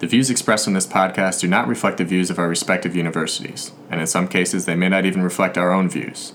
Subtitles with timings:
[0.00, 3.70] The views expressed in this podcast do not reflect the views of our respective universities,
[3.88, 6.32] and in some cases, they may not even reflect our own views.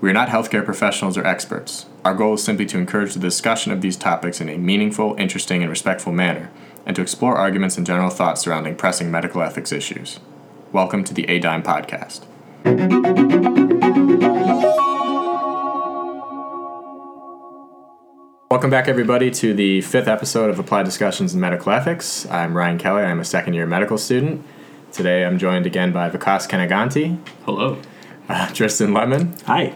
[0.00, 1.84] We are not healthcare professionals or experts.
[2.06, 5.60] Our goal is simply to encourage the discussion of these topics in a meaningful, interesting,
[5.62, 6.50] and respectful manner,
[6.86, 10.18] and to explore arguments and general thoughts surrounding pressing medical ethics issues.
[10.72, 12.22] Welcome to the A Dime Podcast.
[18.62, 22.30] Welcome back, everybody, to the fifth episode of Applied Discussions in Medical Ethics.
[22.30, 23.02] I'm Ryan Kelly.
[23.02, 24.46] I'm a second year medical student.
[24.92, 27.82] Today I'm joined again by Vikas Kanaganti, Hello.
[28.28, 29.74] uh, Tristan Lemon, Hi.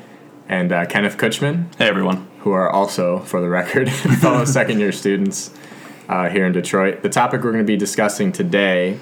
[0.49, 2.29] and uh, Kenneth Kutchman, Hey, everyone.
[2.43, 3.91] who are also, for the record,
[4.21, 5.51] fellow second year students
[6.09, 7.03] uh, here in Detroit.
[7.03, 9.01] The topic we're going to be discussing today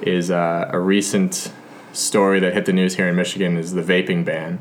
[0.00, 1.52] is uh, a recent
[1.92, 4.58] story that hit the news here in Michigan is the vaping ban.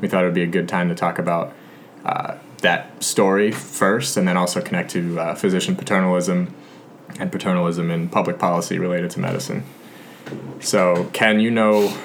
[0.00, 1.54] We thought it would be a good time to talk about
[2.04, 6.54] uh, that story first and then also connect to uh, physician paternalism
[7.18, 9.64] and paternalism in public policy related to medicine.
[10.60, 11.96] So, Ken, you know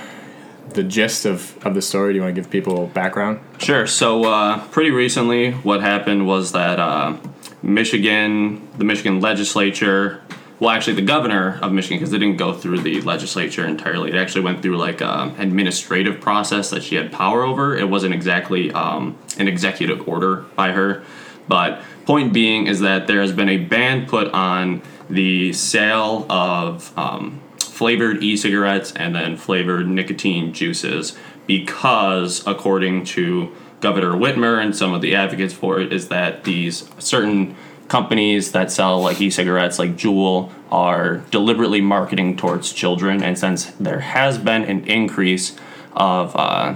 [0.70, 2.14] the gist of, of the story.
[2.14, 3.40] Do you want to give people background?
[3.60, 3.88] Sure.
[3.88, 7.18] So, uh, pretty recently, what happened was that uh,
[7.62, 10.22] Michigan, the Michigan legislature,
[10.60, 14.12] well, actually, the governor of Michigan, because it didn't go through the legislature entirely.
[14.12, 17.76] It actually went through like an administrative process that she had power over.
[17.76, 21.04] It wasn't exactly um, an executive order by her.
[21.48, 26.98] But point being is that there has been a ban put on the sale of
[26.98, 34.94] um, flavored e-cigarettes and then flavored nicotine juices because according to governor whitmer and some
[34.94, 37.56] of the advocates for it is that these certain
[37.88, 44.00] companies that sell like e-cigarettes like Juul are deliberately marketing towards children and since there
[44.00, 45.56] has been an increase
[45.94, 46.76] of uh,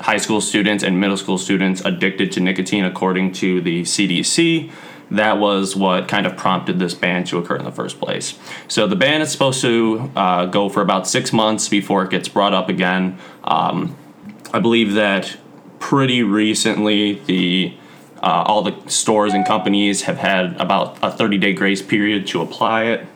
[0.00, 4.70] high school students and middle school students addicted to nicotine according to the cdc
[5.10, 8.38] that was what kind of prompted this ban to occur in the first place.
[8.68, 12.28] So the ban is supposed to uh, go for about six months before it gets
[12.28, 13.18] brought up again.
[13.42, 13.96] Um,
[14.52, 15.36] I believe that
[15.80, 17.74] pretty recently the
[18.22, 22.42] uh, all the stores and companies have had about a 30 day grace period to
[22.42, 23.06] apply it.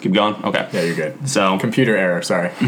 [0.00, 0.34] Keep going.
[0.44, 0.68] Okay.
[0.72, 1.28] Yeah, you're good.
[1.28, 2.50] So Computer error, sorry.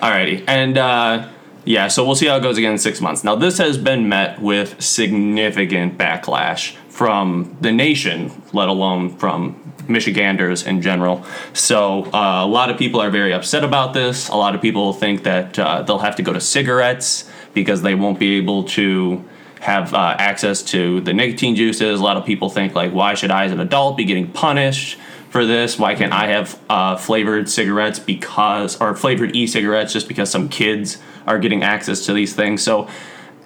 [0.00, 1.28] Alrighty, and uh,
[1.64, 3.24] yeah, so we'll see how it goes again in six months.
[3.24, 10.64] Now, this has been met with significant backlash from the nation, let alone from Michiganders
[10.64, 11.24] in general.
[11.52, 14.28] So, uh, a lot of people are very upset about this.
[14.28, 17.96] A lot of people think that uh, they'll have to go to cigarettes because they
[17.96, 19.24] won't be able to
[19.60, 22.00] have uh, access to the nicotine juices.
[22.00, 24.98] A lot of people think, like, why should I, as an adult, be getting punished?
[25.28, 25.78] for this?
[25.78, 30.98] Why can't I have uh, flavored cigarettes because, or flavored e-cigarettes just because some kids
[31.26, 32.62] are getting access to these things?
[32.62, 32.88] So,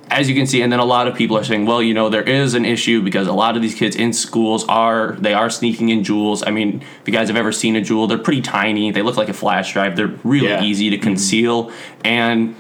[0.09, 2.09] as you can see, and then a lot of people are saying, well, you know,
[2.09, 5.51] there is an issue because a lot of these kids in schools are they are
[5.51, 6.43] sneaking in Juuls.
[6.47, 8.91] I mean, if you guys have ever seen a Juul, they're pretty tiny.
[8.91, 9.97] They look like a flash drive.
[9.97, 10.63] They're really Yeah.
[10.63, 11.73] easy to conceal,
[12.05, 12.55] and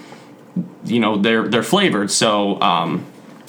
[0.84, 2.10] you know they're they're flavored.
[2.10, 3.04] So um,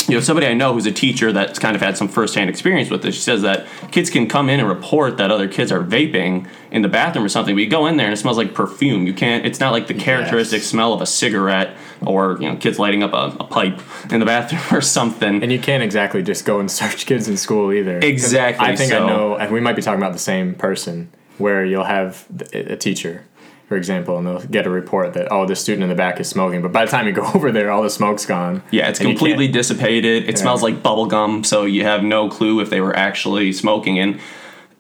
[0.08, 2.90] you know somebody I know who's a teacher that's kind of had some firsthand experience
[2.90, 3.16] with this.
[3.16, 6.82] She says that kids can come in and report that other kids are vaping in
[6.82, 7.56] the bathroom or something.
[7.56, 9.06] But you go in there and it smells like perfume.
[9.08, 9.46] You can't.
[9.46, 10.68] It's not like the characteristic Yes.
[10.68, 11.76] smell of a cigarette
[12.06, 13.80] or you know kids lighting up a, a pipe
[14.12, 15.42] in the bathroom or something.
[15.44, 18.00] And you can't exactly just go and search kids in school either.
[18.00, 21.12] Exactly, I think so- I know, and we might be talking about the same person,
[21.38, 23.24] where you'll have a teacher,
[23.72, 26.28] for example, and they'll get a report that, oh, this student in the back is
[26.28, 26.62] smoking.
[26.62, 28.62] But by the time you go over there, all the smoke's gone.
[28.70, 30.28] Yeah, it's completely dissipated.
[30.28, 33.98] It smells like bubble gum, so you have no clue if they were actually smoking.
[33.98, 34.20] And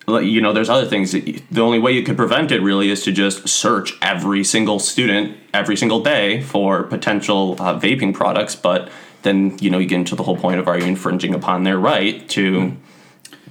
[0.09, 1.13] you know, there's other things.
[1.13, 4.44] that you- The only way you could prevent it really is to just search every
[4.44, 8.58] single student every single day for potential uh, vaping products.
[8.58, 8.90] But
[9.22, 11.78] then you know you get into the whole point of are you infringing upon their
[11.79, 12.73] right to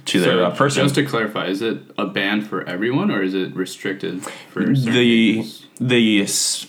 [0.05, 0.83] to their uh, person?
[0.83, 5.33] Just to clarify, is it a ban for everyone or is it restricted for the
[5.33, 5.65] peoples?
[5.79, 6.27] the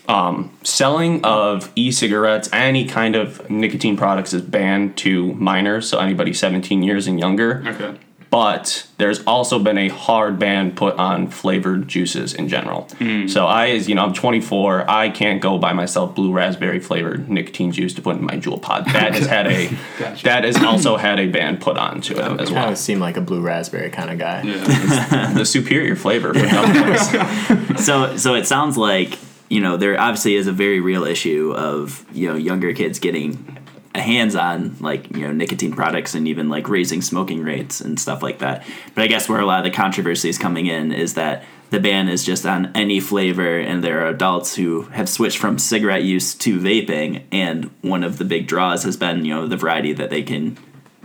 [0.08, 6.32] um, selling of e-cigarettes any kind of nicotine products is banned to minors so anybody
[6.32, 7.98] 17 years and younger Okay.
[8.32, 13.26] But there's also been a hard ban put on flavored juices in general hmm.
[13.26, 17.28] so i as you know i'm 24 i can't go buy myself blue raspberry flavored
[17.28, 19.68] nicotine juice to put in my Juul pod that has had a
[19.98, 20.24] Gotcha.
[20.24, 23.00] that has also had a ban put on to it as Kind well of seem
[23.00, 24.42] like a blue raspberry kind of guy.
[24.42, 25.32] Yeah.
[25.34, 27.78] the superior flavor for gummies.
[27.78, 29.18] So so it sounds like
[29.48, 33.58] you know there obviously is a very real issue of you know younger kids getting
[33.58, 33.61] a
[33.94, 38.22] hands on like you know nicotine products and even like raising smoking rates and stuff
[38.22, 38.66] like that.
[38.94, 41.80] But I guess where a lot of the controversy is coming in is that the
[41.80, 46.04] ban is just on any flavor and there are adults who have switched from cigarette
[46.04, 49.92] use to vaping and one of the big draws has been you know the variety
[49.92, 50.56] that they can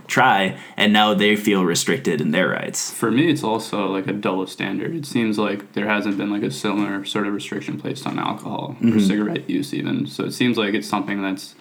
[0.08, 2.90] try, and now they feel restricted in their rights.
[2.92, 4.94] For me, it's also like a double standard.
[4.94, 8.76] It seems like there hasn't been like a similar sort of restriction placed on alcohol
[8.80, 8.98] or mm-hmm.
[8.98, 10.06] cigarette use, even.
[10.06, 11.54] So it seems like it's something that's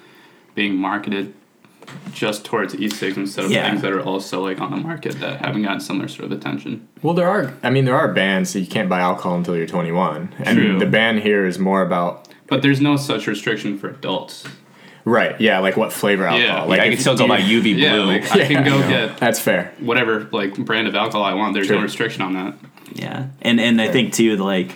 [0.58, 1.34] being marketed
[2.14, 3.70] just towards e-cigs instead of Yeah.
[3.70, 6.86] things that are also like on the market that haven't gotten similar sort of attention.
[7.02, 7.54] Well, there are.
[7.64, 10.80] I mean, there are bans that you can't buy alcohol until you're 21, and True.
[10.80, 14.46] the ban here is more about But there's no such restriction for adults.
[15.06, 15.40] right.
[15.40, 16.68] Yeah, like what flavor alcohol.
[16.68, 17.84] Like Like I can still go by UV blue.
[17.84, 19.72] Yeah, like I can go you get That's fair.
[19.80, 21.54] whatever like brand of alcohol I want.
[21.54, 21.78] There's True.
[21.78, 22.54] no restriction on that.
[22.94, 24.72] Yeah, and and I think too, like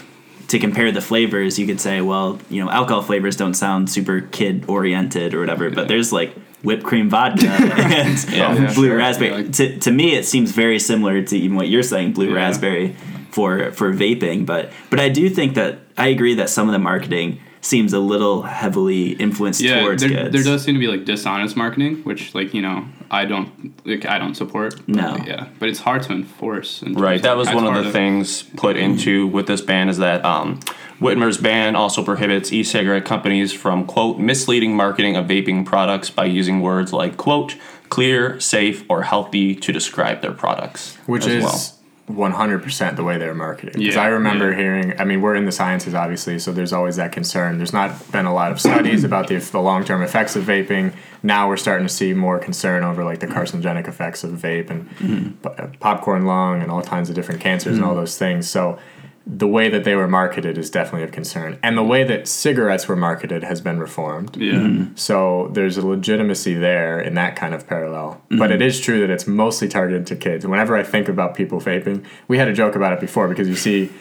[0.51, 4.21] to compare the flavors, you could say, well, you know, alcohol flavors don't sound super
[4.21, 6.33] kid oriented or whatever, but there's like
[6.63, 8.98] whipped cream vodka and Yeah, blue sure.
[8.98, 9.31] raspberry.
[9.31, 12.30] Yeah, like- to to me, it seems very similar to even what you're saying, blue
[12.30, 12.36] Yeah.
[12.36, 12.95] raspberry
[13.31, 14.45] for for vaping.
[14.45, 18.00] But but I do think that I agree that some of the marketing seems a
[18.00, 20.31] little heavily influenced Yeah, towards there, kids.
[20.34, 24.06] there does seem to be like dishonest marketing, which like you know I don't like
[24.06, 24.88] I don't support.
[24.88, 25.12] No.
[25.13, 26.81] like, yeah, but it's hard to enforce.
[26.81, 29.98] and Right, that was one of the to- things put into with this ban is
[30.00, 30.60] that um,
[31.00, 36.62] Whitmer's ban also prohibits e-cigarette companies from quote misleading marketing of vaping products by using
[36.62, 37.56] words like quote
[37.90, 40.96] clear, safe, or healthy to describe their products.
[41.06, 41.62] which as is well.
[42.09, 43.74] 100% the way they're marketed.
[43.74, 44.57] Because Yeah, I remember yeah.
[44.57, 47.57] hearing, I mean, we're in the sciences, obviously, so there's always that concern.
[47.57, 50.94] There's not been a lot of studies about the, the long term effects of vaping.
[51.24, 54.89] Now we're starting to see more concern over like the carcinogenic effects of vape and
[54.89, 55.30] mm-hmm.
[55.42, 58.01] po- uh, popcorn lung and all kinds of different cancers and all mm-hmm.
[58.01, 58.50] those things.
[58.50, 58.80] So
[59.25, 61.59] the way that they were marketed is definitely of concern.
[61.62, 64.35] And the way that cigarettes were marketed has been reformed.
[64.35, 68.21] Yeah, So there's a legitimacy there in that kind of parallel.
[68.29, 70.47] But it is true that it's mostly targeted to kids.
[70.47, 73.56] Whenever I think about people vaping, we had a joke about it before because you
[73.56, 73.91] see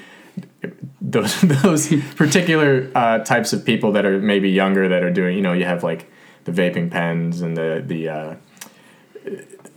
[1.00, 5.36] those those particular uh, types of people that are maybe younger that are doing.
[5.36, 6.10] You know, you have like
[6.44, 8.08] the vaping pens and the the.
[8.08, 8.34] Uh,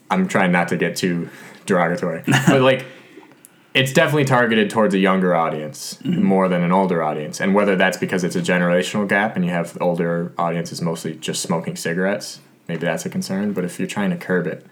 [0.09, 1.29] I'm trying not to get too
[1.65, 2.85] derogatory, but like
[3.73, 6.23] it's definitely targeted towards a younger audience mm-hmm.
[6.23, 7.41] more than an older audience.
[7.41, 11.41] And whether that's because it's a generational gap and you have older audiences mostly just
[11.41, 13.53] smoking cigarettes, maybe that's a concern.
[13.53, 14.65] But if you're trying to curb it,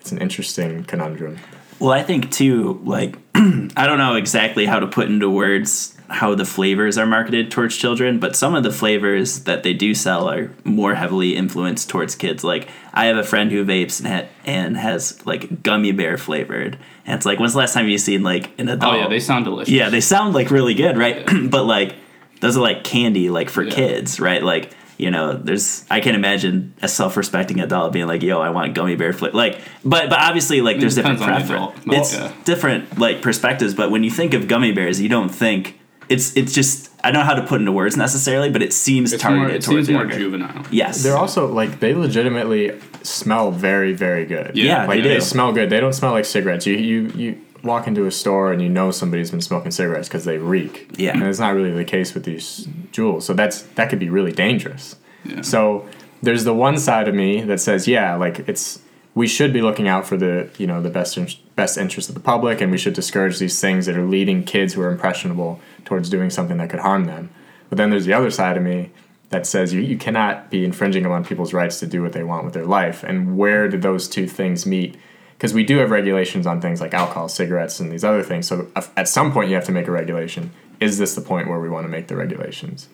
[0.00, 1.38] it's an interesting conundrum.
[1.78, 6.34] Well, I think too, like, I don't know exactly how to put into words how
[6.34, 10.28] the flavors are marketed towards children, but some of the flavors that they do sell
[10.28, 12.44] are more heavily influenced towards kids.
[12.44, 16.78] Like, I have a friend who vapes and, ha- and has like gummy bear flavored.
[17.06, 18.94] And it's like, when's the last time you seen like an adult?
[18.94, 19.72] oh yeah, they sound delicious.
[19.72, 21.26] Yeah, they sound like really good, right?
[21.50, 21.94] but like,
[22.40, 23.74] those are like candy, like for Yeah.
[23.74, 24.42] kids, right?
[24.42, 28.74] Like, you know, there's I can imagine a self-respecting adult being like, "Yo, I want
[28.74, 31.96] gummy bear flavor." Like, but but obviously, like, there's different depends on the preference.
[31.98, 32.32] It's yeah.
[32.44, 33.74] different like perspectives.
[33.74, 35.78] But when you think of gummy bears, you don't think
[36.08, 39.12] it's it's just I don't know how to put into words necessarily, but it seems
[39.12, 40.18] it's more, targeted it towards seems more younger.
[40.18, 40.64] juvenile.
[40.70, 42.72] Yes, They're also like they legitimately
[43.06, 44.56] smell very, very good.
[44.56, 45.20] Yeah, like they do.
[45.20, 45.70] smell good.
[45.70, 46.66] They don't smell like cigarettes.
[46.66, 50.24] You you you walk into a store and you know somebody's been smoking cigarettes because
[50.24, 50.88] they reek.
[50.96, 51.12] Yeah.
[51.12, 53.22] and it's not really the case with these Juuls.
[53.22, 54.96] So that's that could be really dangerous.
[55.24, 55.42] Yeah.
[55.42, 55.88] So
[56.22, 58.80] there's the one side of me that says, yeah, like it's
[59.14, 62.14] we should be looking out for the you know the best in- best interest of
[62.14, 65.60] the public, and we should discourage these things that are leading kids who are impressionable
[65.84, 67.30] towards doing something that could harm them.
[67.68, 68.90] But then there's the other side of me
[69.30, 72.44] that says you, you cannot be infringing upon people's rights to do what they want
[72.44, 73.02] with their life.
[73.02, 74.96] And where do those two things meet?
[75.36, 78.46] Because we do have regulations on things like alcohol, cigarettes, and these other things.
[78.46, 80.52] So uh, at some point, you have to make a regulation.
[80.80, 82.88] Is this the point where we want to make the regulations?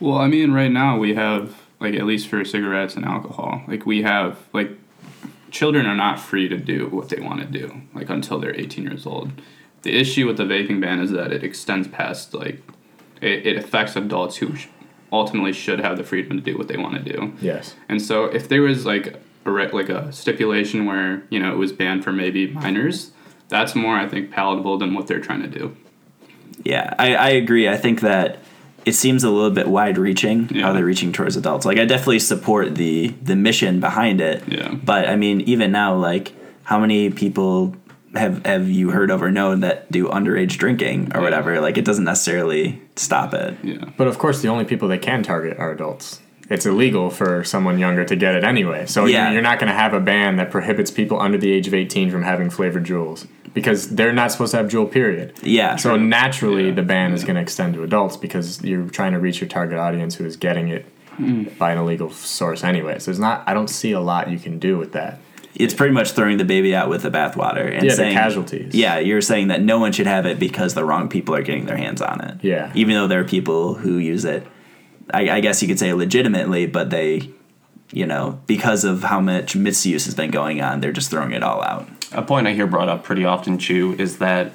[0.00, 3.86] Well, I mean, right now we have like at least for cigarettes and alcohol, like
[3.86, 4.70] we have like
[5.50, 8.84] children are not free to do what they want to do like until they're 18
[8.84, 9.30] years old.
[9.82, 12.62] The issue with the vaping ban is that it extends past like
[13.22, 14.54] it, it affects adults who
[15.12, 17.32] ultimately should have the freedom to do what they want to do.
[17.40, 17.74] Yes.
[17.88, 21.56] And so if there was like a re- like a stipulation where you know it
[21.58, 23.12] was banned for maybe minors,
[23.48, 25.76] that's more I think palatable than what they're trying to do.
[26.64, 27.68] Yeah, I, I agree.
[27.68, 28.38] I think that
[28.84, 30.62] it seems a little bit wide reaching Yeah.
[30.62, 31.66] how they're reaching towards adults.
[31.66, 34.42] Like I definitely support the the mission behind it.
[34.48, 34.72] Yeah.
[34.74, 36.32] But I mean, even now, like
[36.64, 37.74] how many people
[38.14, 41.60] have have you heard of or known that do underage drinking or whatever?
[41.60, 43.56] Like it doesn't necessarily stop it.
[43.62, 43.84] Yeah.
[43.96, 46.20] But of course, the only people they can target are adults.
[46.48, 48.86] It's illegal for someone younger to get it anyway.
[48.86, 49.24] So Yeah.
[49.24, 51.74] you're- you're not going to have a ban that prohibits people under the age of
[51.74, 55.32] 18 from having flavored Juuls because they're not supposed to have Juul, period.
[55.42, 55.74] Yeah.
[55.74, 56.74] So naturally, Yeah.
[56.74, 59.78] the ban is going to extend to adults because you're trying to reach your target
[59.78, 60.84] audience who is getting it
[61.16, 61.44] hmm.
[61.58, 63.00] by an illegal source, anyway.
[63.00, 63.42] So There's not.
[63.46, 65.18] I don't see a lot you can do with that.
[65.56, 68.74] It's pretty much throwing the baby out with the bathwater and Yeah, the saying casualties.
[68.74, 71.66] Yeah, you're saying that no one should have it because the wrong people are getting
[71.66, 72.44] their hands on it.
[72.44, 72.70] Yeah.
[72.74, 74.46] Even though there are people who use it,
[75.12, 77.30] I, I guess you could say legitimately, but they
[77.92, 81.42] you know, because of how much misuse has been going on, they're just throwing it
[81.42, 81.88] all out.
[82.12, 84.50] A point I hear brought up pretty often, too, is that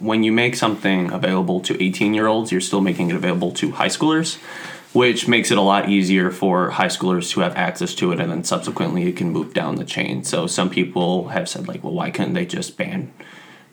[0.00, 3.72] when you make something available to 18 year olds, you're still making it available to
[3.72, 4.38] high schoolers,
[4.92, 8.30] which makes it a lot easier for high schoolers to have access to it, and
[8.30, 10.24] then subsequently it can move down the chain.
[10.24, 13.12] So some people have said, like, well, why couldn't they just ban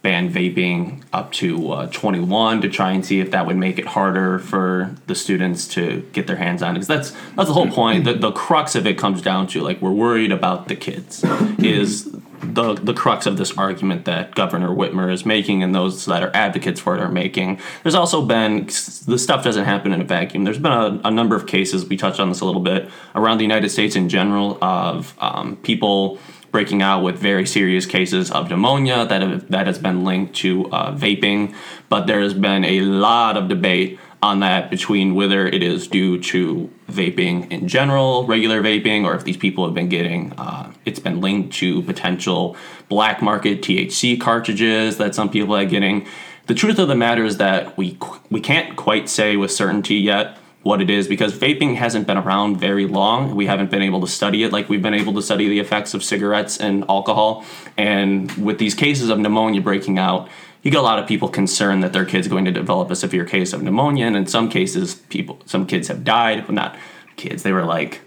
[0.02, 3.86] ban vaping up to uh, 21 to try and see if that would make it
[3.86, 8.06] harder for the students to get their hands on because that's that's the whole point
[8.06, 11.24] the, the crux of it comes down to like we're worried about the kids
[11.58, 16.24] is the the crux of this argument that Governor Whitmer is making and those that
[16.24, 17.60] are advocates for it are making.
[17.84, 20.44] There's also been the stuff doesn't happen in a vacuum.
[20.44, 23.38] There's been a, a number of cases we touched on this a little bit around
[23.38, 26.20] the United States in general of um, people
[26.52, 30.66] breaking out with very serious cases of pneumonia that have, that has been linked to
[30.72, 31.54] uh, vaping.
[31.90, 36.20] But there has been a lot of debate on that between whether it is due
[36.20, 41.00] to vaping in general, regular vaping, or if these people have been getting, uh, it's
[41.00, 42.58] been linked to potential
[42.90, 46.06] black market THC cartridges that some people are getting.
[46.48, 47.98] The truth of the matter is that we
[48.30, 52.58] we can't quite say with certainty yet what it is because vaping hasn't been around
[52.58, 53.36] very long.
[53.36, 55.94] We haven't been able to study it like we've been able to study the effects
[55.94, 57.46] of cigarettes and alcohol.
[57.78, 60.28] And with these cases of pneumonia breaking out,
[60.62, 63.26] you get a lot of people concerned that their kid's going to develop a severe
[63.26, 64.06] case of pneumonia.
[64.06, 66.48] And in some cases, people, some kids have died.
[66.48, 66.78] Well, not
[67.16, 68.02] kids, they were like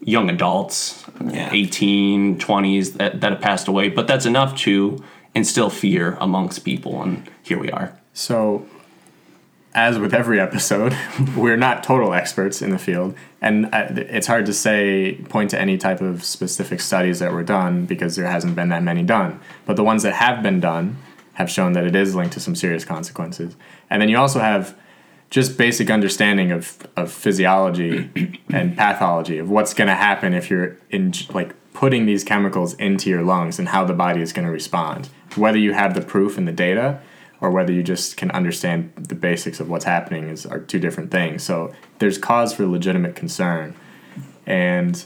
[0.00, 1.50] young adults, Yeah.
[1.52, 3.88] 18, 20s that, that have passed away.
[3.88, 5.02] But that's enough to
[5.34, 7.02] instill fear amongst people.
[7.02, 7.98] And here we are.
[8.12, 8.66] So,
[9.74, 10.96] as with every episode,
[11.36, 15.60] we're not total experts in the field, and uh, it's hard to say point to
[15.60, 19.38] any type of specific studies that were done because there hasn't been that many done.
[19.66, 20.96] But the ones that have been done
[21.36, 23.56] have shown that it is linked to some serious consequences.
[23.90, 24.74] And then you also have
[25.28, 28.10] just basic understanding of, of physiology
[28.50, 33.10] and pathology of what's going to happen if you're in like putting these chemicals into
[33.10, 35.10] your lungs and how the body is going to respond.
[35.34, 37.02] Whether you have the proof and the data
[37.42, 41.10] or whether you just can understand the basics of what's happening is are two different
[41.10, 41.42] things.
[41.42, 43.74] So there's cause for legitimate concern.
[44.46, 45.04] And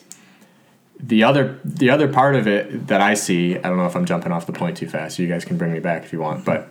[1.02, 4.04] the other the other part of it that I see, I don't know if I'm
[4.04, 5.18] jumping off the point too fast.
[5.18, 6.68] You guys can bring me back if you want, but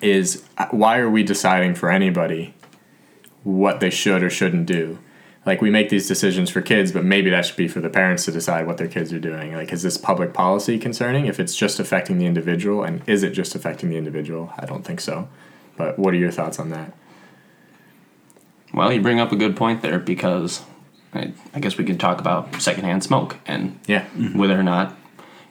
[0.00, 2.54] is uh, why are we deciding for anybody
[3.44, 4.98] what they should or shouldn't do?
[5.44, 8.24] Like we make these decisions for kids, but maybe that should be for the parents
[8.24, 9.54] to decide what their kids are doing.
[9.54, 13.30] Like is this public policy concerning if it's just affecting the individual and is it
[13.30, 14.52] just affecting the individual?
[14.58, 15.28] I don't think so.
[15.76, 16.92] But what are your thoughts on that?
[18.74, 20.64] Well, you bring up a good point there because
[21.16, 24.04] I, I guess we could talk about secondhand smoke and Yeah.
[24.16, 24.38] Mm-hmm.
[24.38, 24.96] whether or not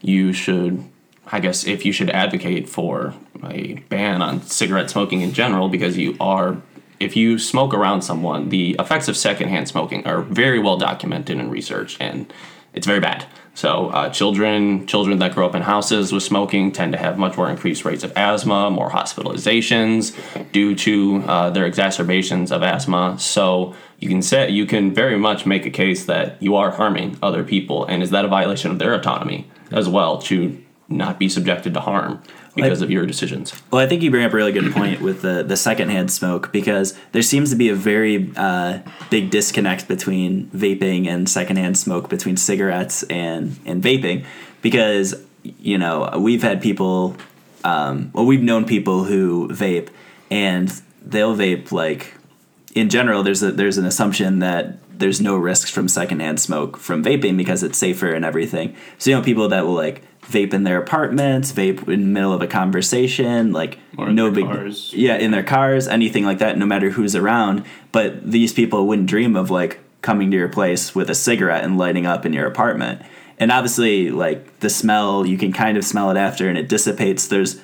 [0.01, 0.83] you should,
[1.31, 5.97] I guess, if you should advocate for a ban on cigarette smoking in general because
[5.97, 6.57] you are,
[6.99, 11.49] if you smoke around someone, the effects of secondhand smoking are very well documented in
[11.49, 12.31] research and
[12.75, 13.25] it's very bad.
[13.55, 17.37] So uh, children, children that grow up in houses with smoking tend to have much
[17.37, 20.13] more increased rates of asthma, more hospitalizations
[20.51, 23.17] due to uh, their exacerbations of asthma.
[23.17, 27.17] So you can say you can very much make a case that you are harming
[27.23, 31.27] other people, and is that a violation of their autonomy as well to not be
[31.29, 32.21] subjected to harm
[32.55, 33.53] because of your decisions?
[33.71, 36.51] Well, I think you bring up a really good point with the the secondhand smoke
[36.51, 42.09] because there seems to be a very uh, big disconnect between vaping and secondhand smoke
[42.09, 44.25] between cigarettes and and vaping
[44.61, 47.15] because you know we've had people
[47.63, 49.89] um, well we've known people who vape
[50.31, 52.13] and they'll vape like
[52.73, 57.03] in general there's a there's an assumption that there's no risks from secondhand smoke from
[57.03, 58.75] vaping because it's safer and everything.
[58.97, 62.33] So you know people that will like vape in their apartments, vape in the middle
[62.33, 64.93] of a conversation, like no their big cars.
[64.93, 67.63] yeah, in their cars, anything like that, no matter who's around.
[67.91, 71.77] But these people wouldn't dream of like coming to your place with a cigarette and
[71.77, 73.01] lighting up in your apartment.
[73.37, 77.27] And obviously, like the smell, you can kind of smell it after and it dissipates.
[77.27, 77.61] There's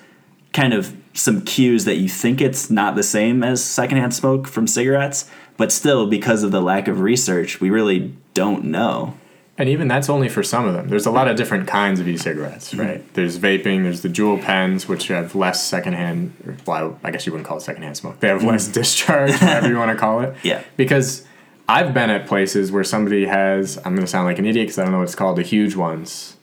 [0.53, 4.67] kind of some cues that you think it's not the same as secondhand smoke from
[4.67, 9.17] cigarettes, but still, because of the lack of research, we really don't know.
[9.57, 10.87] And even that's only for some of them.
[10.87, 12.81] There's a lot of different kinds of e-cigarettes, Mm-hmm.
[12.81, 13.13] right?
[13.13, 13.83] There's vaping.
[13.83, 16.61] There's the Juul pens, which have less secondhand.
[16.65, 18.19] Well, I guess you wouldn't call it secondhand smoke.
[18.21, 20.33] They have less discharge, whatever you want to call it.
[20.35, 20.47] Mm-hmm.
[20.47, 20.63] Yeah.
[20.77, 21.25] Because
[21.69, 23.77] I've been at places where somebody has.
[23.77, 25.37] I'm going to sound like an idiot because I don't know what it's called.
[25.37, 26.37] The huge ones,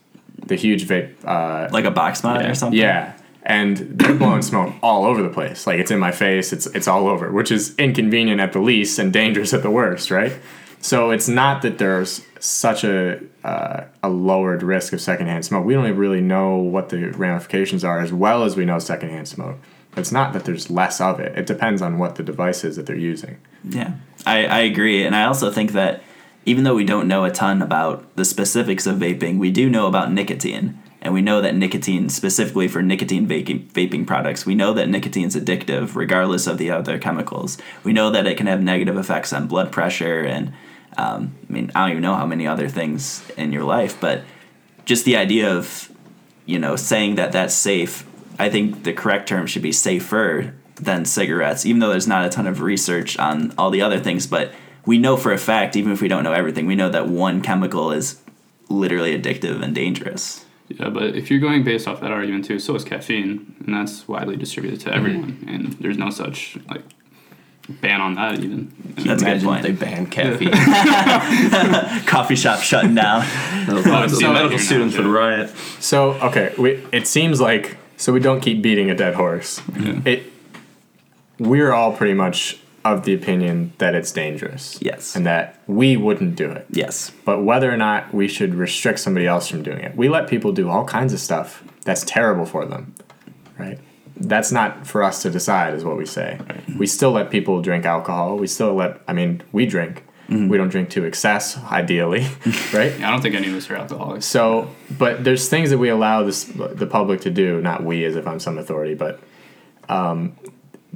[0.45, 1.13] the huge vape.
[1.25, 2.51] Uh, Like a box mod Yeah.
[2.51, 2.79] or something?
[2.79, 3.13] yeah.
[3.43, 5.65] And they're blowing smoke all over the place.
[5.65, 6.53] Like it's in my face.
[6.53, 10.11] It's it's all over, which is inconvenient at the least and dangerous at the worst,
[10.11, 10.33] right?
[10.81, 15.65] So it's not that there's such a uh, a lowered risk of secondhand smoke.
[15.65, 19.57] We don't really know what the ramifications are as well as we know secondhand smoke.
[19.97, 21.37] It's not that there's less of it.
[21.37, 23.37] It depends on what the device is that they're using.
[23.63, 23.93] Yeah,
[24.25, 26.03] I, I agree, and I also think that
[26.45, 29.87] even though we don't know a ton about the specifics of vaping, we do know
[29.87, 30.81] about nicotine.
[31.01, 35.27] And we know that nicotine, specifically for nicotine vaping, vaping products, we know that nicotine
[35.27, 37.57] is addictive regardless of the other chemicals.
[37.83, 40.51] We know that it can have negative effects on blood pressure and,
[40.97, 44.23] um, I mean, I don't even know how many other things in your life, but
[44.85, 45.91] just the idea of,
[46.45, 48.05] you know, saying that that's safe,
[48.37, 52.29] I think the correct term should be safer than cigarettes, even though there's not a
[52.29, 54.27] ton of research on all the other things.
[54.27, 54.53] But
[54.85, 57.41] we know for a fact, even if we don't know everything, we know that one
[57.41, 58.21] chemical is
[58.69, 60.45] literally addictive and dangerous.
[60.69, 64.07] Yeah, but if you're going based off that argument too, so is caffeine, and that's
[64.07, 66.83] widely distributed to everyone, and there's no such like
[67.81, 68.73] ban on that even.
[68.95, 69.65] That's a good Imagine point.
[69.65, 70.51] if they ban caffeine.
[72.05, 73.21] Coffee shop shutting down.
[73.69, 75.49] Oh, so- the medical students would riot.
[75.79, 79.61] So okay, we, it seems like so we don't keep beating a dead horse.
[80.05, 80.23] It
[81.37, 84.77] we're all pretty much of the opinion that it's dangerous.
[84.81, 85.15] Yes.
[85.15, 86.65] And that we wouldn't do it.
[86.69, 87.11] yes.
[87.25, 89.95] But whether or not we should restrict somebody else from doing it.
[89.95, 92.95] We let people do all kinds of stuff that's terrible for them.
[93.57, 93.79] Right?
[94.19, 96.39] That's not for us to decide is what we say.
[96.77, 98.37] We still let people drink alcohol.
[98.37, 100.03] We still let I mean, we drink.
[100.47, 102.21] We don't drink to excess, ideally,
[102.73, 102.93] right?
[103.01, 104.27] I don't think any of us are alcoholics.
[104.27, 108.15] So, but there's things that we allow this the public to do, not we as
[108.15, 109.19] if I'm some authority, but
[109.89, 110.35] um,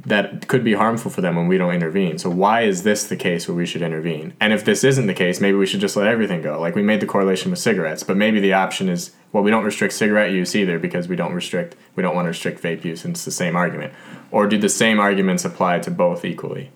[0.06, 2.18] that could be harmful for them when we don't intervene.
[2.18, 4.34] So why is this the case where we should intervene?
[4.40, 6.60] And if this isn't the case, maybe we should just let everything go.
[6.60, 9.64] Like we made the correlation with cigarettes, but maybe the option is well, we don't
[9.64, 13.04] restrict cigarette use either because we don't restrict we don't want to restrict vape use,
[13.04, 13.94] and it's the same argument.
[14.32, 16.72] Or do the same arguments apply to both equally?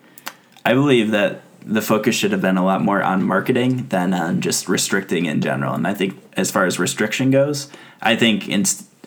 [0.66, 4.42] I believe that the focus should have been a lot more on marketing than on
[4.42, 5.74] just restricting in general.
[5.74, 7.70] And I think, as far as restriction goes,
[8.02, 8.64] I think in,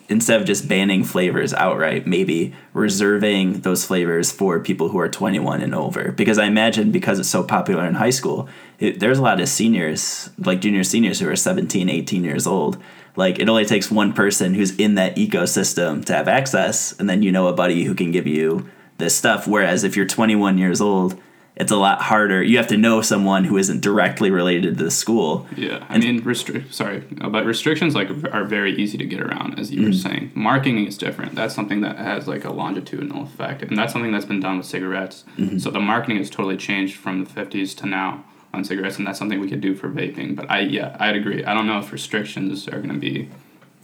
[0.09, 5.61] instead of just banning flavors outright, maybe reserving those flavors for people who are 21
[5.61, 6.11] and over.
[6.11, 9.47] Because I imagine because it's so popular in high school, it, there's a lot of
[9.47, 12.81] seniors, like junior seniors, who are 17, 18 years old.
[13.15, 17.23] Like it only takes one person who's in that ecosystem to have access, and then
[17.23, 19.47] you know a buddy who can give you this stuff.
[19.47, 21.19] Whereas if you're 21 years old,
[21.55, 22.41] it's a lot harder.
[22.41, 25.47] You have to know someone who isn't directly related to the school.
[25.55, 26.73] Yeah, I mean, restrict.
[26.73, 30.31] Sorry, uh, but restrictions like are very easy to get around, as you were saying.
[30.33, 31.35] Marketing is different.
[31.35, 34.65] That's something that has like a longitudinal effect, and that's something that's been done with
[34.65, 35.25] cigarettes.
[35.57, 39.19] So the marketing has totally changed from the '50s to now on cigarettes, and that's
[39.19, 40.35] something we could do for vaping.
[40.35, 41.43] But I, yeah, I'd agree.
[41.43, 43.29] I don't know if restrictions are going to be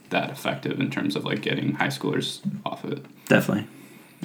[0.10, 3.06] that effective in terms of like getting high schoolers off of it.
[3.28, 3.68] Definitely.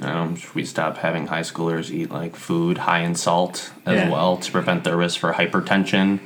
[0.01, 4.09] Um, should we stop having high schoolers eat like food high in salt as Yeah.
[4.09, 6.19] well to prevent their risk for hypertension?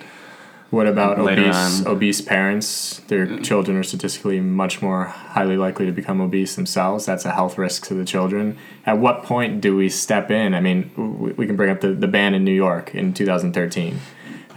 [0.69, 1.87] What about obese on.
[1.87, 2.99] obese parents?
[3.07, 7.05] Their children are statistically much more highly likely to become obese themselves.
[7.05, 8.57] That's a health risk to the children.
[8.85, 10.53] At what point do we step in?
[10.53, 13.99] I mean, we, we can bring up the, the ban in New York in 2013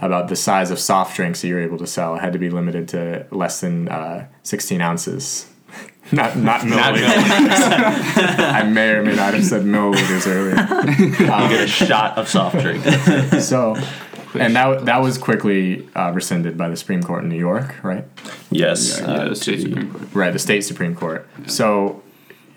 [0.01, 2.15] about the size of soft drinks that you're able to sell.
[2.15, 5.50] It had to be limited to less than uh, 16 ounces.
[6.11, 7.07] Not not milliliters.
[8.39, 10.55] I may or may not have said milliliters earlier.
[10.99, 11.15] You
[11.49, 12.83] get a shot of soft drink.
[13.41, 13.75] So,
[14.33, 18.05] and that that was quickly uh, rescinded by the Supreme Court in New York, right?
[18.49, 18.99] Yes.
[18.99, 20.15] Yeah, uh, the state supreme court.
[20.15, 21.27] Right, the state supreme court.
[21.47, 22.03] So,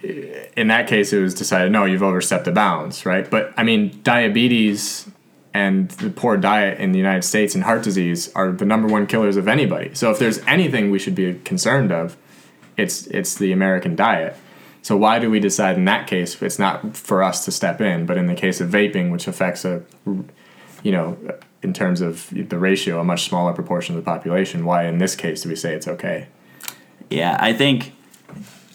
[0.02, 3.28] in that case, it was decided no, you've overstepped the bounds, right?
[3.30, 5.08] But I mean, diabetes
[5.52, 9.06] and the poor diet in the United States and heart disease are the number one
[9.06, 9.94] killers of anybody.
[9.94, 12.16] So, if there's anything we should be concerned of,
[12.76, 14.36] it's it's the American diet.
[14.82, 18.04] So why do we decide in that case it's not for us to step in,
[18.04, 19.82] but in the case of vaping, which affects a,
[20.82, 21.16] you know,
[21.62, 25.16] in terms of the ratio, a much smaller proportion of the population, why in this
[25.16, 26.28] case do we say it's okay?
[27.08, 27.94] Yeah, I think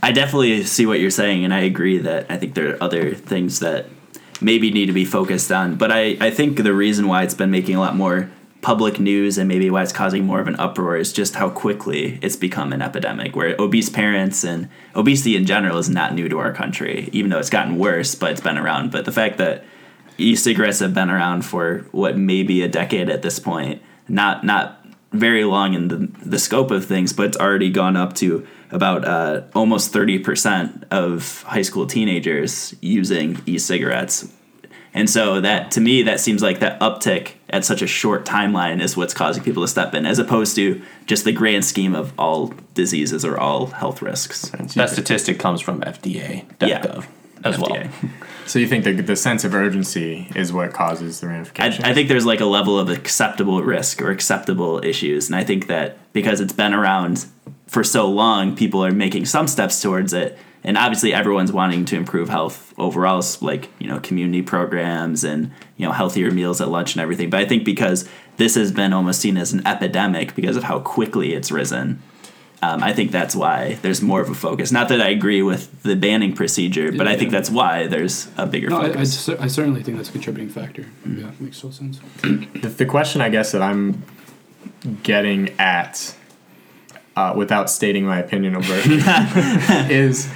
[0.01, 3.13] I definitely see what you're saying, and I agree that I think there are other
[3.13, 3.88] things that
[4.41, 5.75] maybe need to be focused on.
[5.75, 9.37] But I, I think the reason why it's been making a lot more public news
[9.37, 12.73] and maybe why it's causing more of an uproar is just how quickly it's become
[12.73, 17.09] an epidemic where obese parents and obesity in general is not new to our country
[17.13, 18.91] even though it's gotten worse but it's been around.
[18.91, 19.63] But the fact that
[20.17, 24.75] e-cigarettes have been around for what maybe a decade at this point not not
[25.11, 29.05] very long in the, the scope of things but it's already gone up to about
[29.05, 34.31] uh, almost 30% of high school teenagers using e-cigarettes.
[34.93, 38.81] And so that to me that seems like that uptick at such a short timeline
[38.81, 42.13] is what's causing people to step in as opposed to just the grand scheme of
[42.19, 46.81] all diseases or all health risks That statistic comes from FDA, Yeah.
[46.81, 47.05] DevGov,
[47.43, 47.91] as FDA.
[47.91, 48.12] well.
[48.45, 51.85] So you think the, the sense of urgency is what causes the I, ramifications?
[51.85, 55.67] I think there's like a level of acceptable risk or acceptable issues and i think
[55.67, 57.25] that because it's been around
[57.67, 61.95] for so long people are making some steps towards it and obviously everyone's wanting to
[61.95, 66.93] improve health overall, like you know community programs and you know healthier meals at lunch
[66.95, 67.29] and everything.
[67.29, 70.79] But I think because this has been almost seen as an epidemic because of how
[70.79, 72.01] quickly it's risen.
[72.61, 74.69] Um, I think that's why there's more of a focus.
[74.69, 77.37] Not that I agree with the banning procedure, but I think Yeah.
[77.37, 79.29] that's why there's a bigger No, I, I, focus.
[79.29, 80.85] I certainly think that's a contributing factor.
[81.07, 82.01] Yeah, makes total sense.
[82.21, 84.03] The, the question I guess that I'm
[85.03, 86.13] getting at,
[87.15, 88.97] uh, without stating my opinion overtly,
[89.95, 90.29] is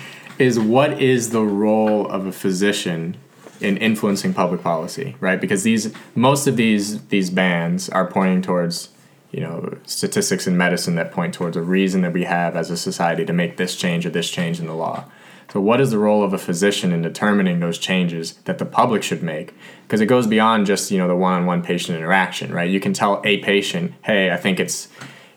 [0.43, 3.15] is what is the role of a physician
[3.61, 5.39] in influencing public policy, right?
[5.39, 8.89] Because these most of these these bans are pointing towards
[9.31, 12.77] you know statistics in medicine that point towards a reason that we have as a
[12.77, 15.05] society to make this change or this change in the law.
[15.51, 19.01] So, what is the role of a physician in determining those changes that the public
[19.01, 19.53] should make?
[19.83, 22.69] Because it goes beyond just you know the one-on-one patient interaction, right?
[22.69, 24.89] You can tell a patient, "Hey, I think it's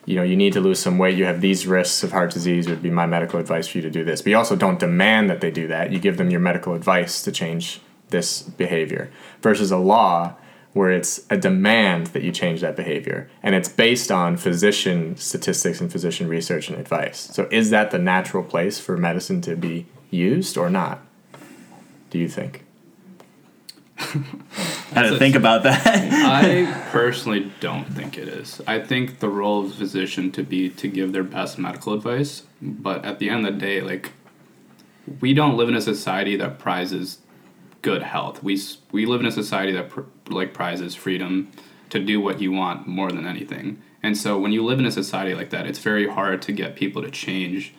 [0.07, 1.19] you know you need to lose some weight.
[1.19, 2.67] You have these risks of heart disease.
[2.67, 4.79] It would be my medical advice for you to do this." But you also don't
[4.79, 5.93] demand that they do that.
[5.93, 9.11] You give them your medical advice to change this behavior.
[9.43, 10.37] Versus a law
[10.77, 15.81] where it's a demand that you change that behavior and it's based on physician statistics
[15.81, 17.31] and physician research and advice.
[17.33, 21.03] So is that the natural place for medicine to be used or not?
[22.11, 22.66] Do you think?
[23.97, 25.87] How to think about that?
[25.87, 28.61] I personally don't think it is.
[28.67, 32.43] I think the role of a physician to be to give their best medical advice,
[32.61, 34.13] but at the end of the day, like
[35.21, 37.19] we don't live in a society that prizes
[37.83, 38.43] good health.
[38.43, 38.61] We
[38.93, 41.51] we live in a society that pr- like prizes freedom
[41.91, 43.83] to do what you want more than anything.
[44.03, 46.77] And so when you live in a society like that, it's very hard to get
[46.77, 47.75] people to change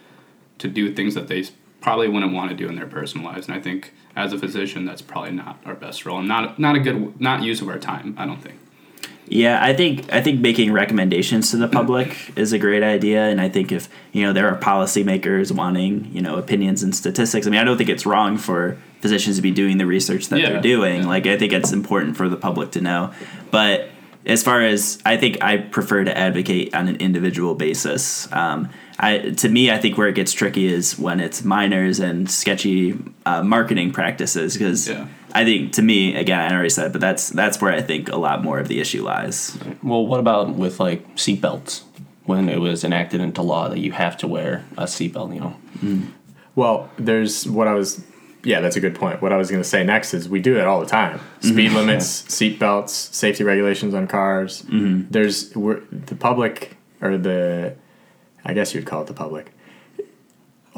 [0.58, 1.46] to do things that they
[1.82, 3.48] probably wouldn't want to do in their personal lives.
[3.48, 6.76] And I think as a physician, that's probably not our best role and not not
[6.76, 8.16] a good not use of our time.
[8.18, 8.60] I don't think.
[9.30, 13.42] Yeah, I think I think making recommendations to the public is a great idea, and
[13.42, 17.50] I think if you know there are policymakers wanting you know opinions and statistics, I
[17.50, 20.52] mean I don't think it's wrong for physicians to be doing the research that Yeah,
[20.52, 21.02] they're doing.
[21.02, 21.08] yeah.
[21.08, 23.14] Like I think it's important for the public to know,
[23.52, 23.90] but
[24.28, 28.32] as far as I think I prefer to advocate on an individual basis.
[28.32, 32.30] Um, I, to me, I think where it gets tricky is when it's minors and
[32.30, 35.08] sketchy uh, marketing practices because Yeah.
[35.34, 38.16] I think to me again I already said, but that's that's where I think a
[38.18, 39.58] lot more of the issue lies.
[39.84, 41.84] Well, what about with like seatbelts?
[42.26, 45.56] When it was enacted into law that you have to wear a seatbelt, you know.
[46.56, 48.04] Well, there's what I was.
[48.44, 49.22] Yeah, that's a good point.
[49.22, 51.20] What I was going to say next is we do it all the time.
[51.20, 51.48] Mm-hmm.
[51.50, 54.62] Speed limits, seat belts, safety regulations on cars.
[54.64, 55.10] Mm-hmm.
[55.10, 57.76] There's we're, the public or the,
[58.46, 59.52] I guess you'd call it the public.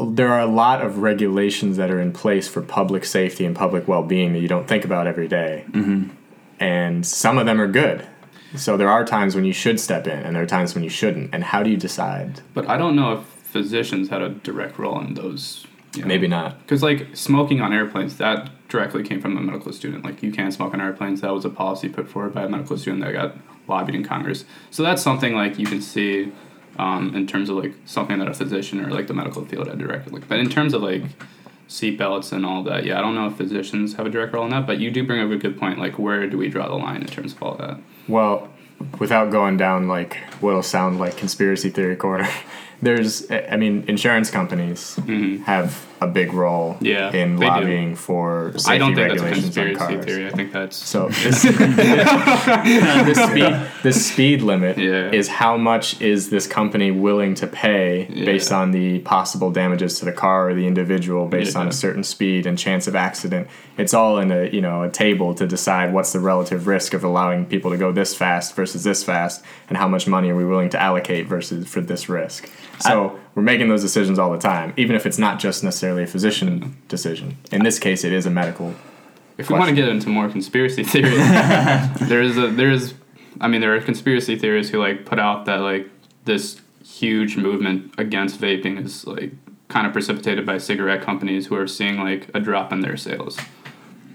[0.01, 3.87] There are a lot of regulations that are in place for public safety and public
[3.87, 5.65] well-being that you don't think about every day.
[5.69, 6.09] Mm-hmm.
[6.59, 8.05] and some of them are good.
[8.55, 10.89] So there are times when you should step in, and there are times when you
[10.89, 11.33] shouldn't.
[11.33, 12.41] And how do you decide?
[12.53, 15.67] But I don't know if physicians had a direct role in those.
[15.95, 16.59] You know, Maybe not.
[16.59, 20.05] Because like smoking on airplanes, that directly came from a medical student.
[20.05, 21.21] Like you can't smoke on airplanes.
[21.21, 23.35] That was a policy put forward by a medical student that got
[23.67, 24.45] lobbied in Congress.
[24.69, 26.31] So that's something like you can see
[26.77, 29.79] um, in terms of like something that a physician or like the medical field had
[29.79, 30.21] directly.
[30.27, 31.03] But in terms of like
[31.67, 34.51] seatbelts and all that, yeah, I don't know if physicians have a direct role in
[34.51, 34.67] that.
[34.67, 35.79] But you do bring up a good point.
[35.79, 37.79] Like where do we draw the line in terms of all that?
[38.07, 38.49] Well,
[38.99, 42.29] without going down like what'll sound like conspiracy theory corner,
[42.81, 45.43] there's, I mean, insurance companies mm-hmm.
[45.43, 46.77] have a big role.
[46.81, 47.51] Yeah, in they do.
[47.51, 50.05] lobbying for safety I don't think that's a regulations on conspiracy cars.
[50.05, 50.27] theory.
[50.27, 55.11] I think that's So this, the speed the speed limit Yeah.
[55.11, 60.05] is how much is this company willing to pay based on the possible damages to
[60.05, 63.47] the car or the individual based on a certain speed and chance of accident.
[63.77, 67.03] It's all in a you know a table to decide what's the relative risk of
[67.03, 70.45] allowing people to go this fast versus this fast and how much money are we
[70.45, 72.49] willing to allocate versus for this risk.
[72.81, 76.07] So we're making those decisions all the time, even if it's not just necessarily a
[76.07, 77.37] physician decision.
[77.51, 78.73] In this case, it is a medical
[79.37, 81.17] If we want to get into more conspiracy theories,
[82.09, 82.93] there is a there is,
[83.41, 85.89] I mean, there are conspiracy theorists who like put out that like
[86.25, 89.31] this huge movement against vaping is like
[89.67, 93.37] kind of precipitated by cigarette companies who are seeing like a drop in their sales,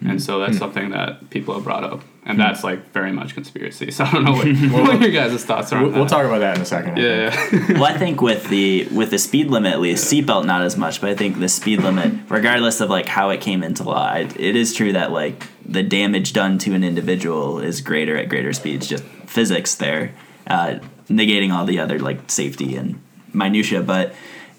[0.01, 0.19] and hmm.
[0.19, 0.59] so that's hmm.
[0.59, 3.91] something that people have brought up, and that's like very much conspiracy.
[3.91, 4.47] So I don't know what,
[4.89, 5.77] what your guys' thoughts are.
[5.77, 6.11] on We'll, we'll that.
[6.11, 6.97] talk about that in a second.
[6.97, 7.73] Yeah, yeah.
[7.75, 11.01] well, I think with the with the speed limit at least, seatbelt not as much,
[11.01, 14.39] but I think the speed limit, regardless of like how it came into law, it,
[14.41, 18.53] it is true that like the damage done to an individual is greater at greater
[18.53, 18.87] speeds.
[18.89, 20.13] Just physics there,
[20.47, 23.01] uh, negating all the other like safety and
[23.33, 23.83] minutia.
[23.83, 24.15] But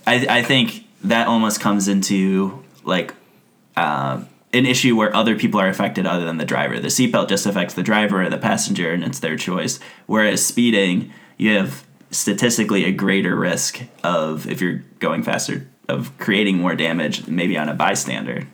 [0.05, 3.13] I I think that almost comes into like
[3.75, 6.79] um, an issue where other people are affected other than the driver.
[6.79, 9.79] The seatbelt just affects the driver or the passenger, and it's their choice.
[10.05, 16.57] Whereas speeding, you have statistically a greater risk of if you're going faster of creating
[16.57, 18.47] more damage maybe on a bystander.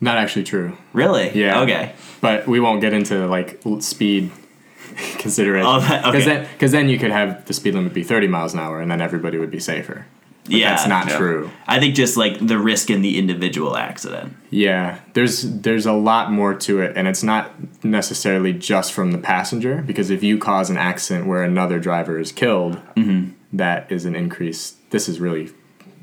[0.00, 0.76] Not actually true.
[0.92, 1.30] Really?
[1.30, 1.62] Yeah.
[1.62, 1.94] Okay.
[2.20, 4.30] But we won't get into like speed
[5.18, 5.66] consideration.
[5.66, 6.24] Oh, okay.
[6.24, 8.90] Then, cause then you could have the speed limit be 30 miles an hour and
[8.90, 10.06] then everybody would be safer.
[10.46, 10.70] But yeah.
[10.70, 11.16] That's not Yeah.
[11.18, 11.50] true.
[11.66, 14.34] I think just like the risk in the individual accident.
[14.50, 17.52] Yeah, there's there's a lot more to it, and it's not
[17.84, 19.82] necessarily just from the passenger.
[19.86, 23.30] Because if you cause an accident where another driver is killed, Mm-hmm.
[23.52, 24.76] that is an increase.
[24.90, 25.50] This is really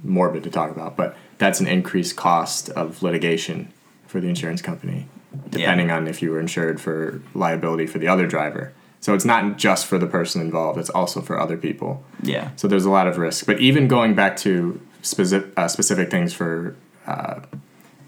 [0.04, 3.72] morbid to talk about, but that's an increased cost of litigation
[4.08, 5.08] for the insurance company,
[5.50, 8.74] depending on if you were insured for liability for the other driver.
[9.04, 12.06] So it's not just for the person involved; it's also for other people.
[12.22, 12.52] Yeah.
[12.56, 13.46] So there's a lot of risk.
[13.46, 17.42] But even going back to specific uh, specific things for uh,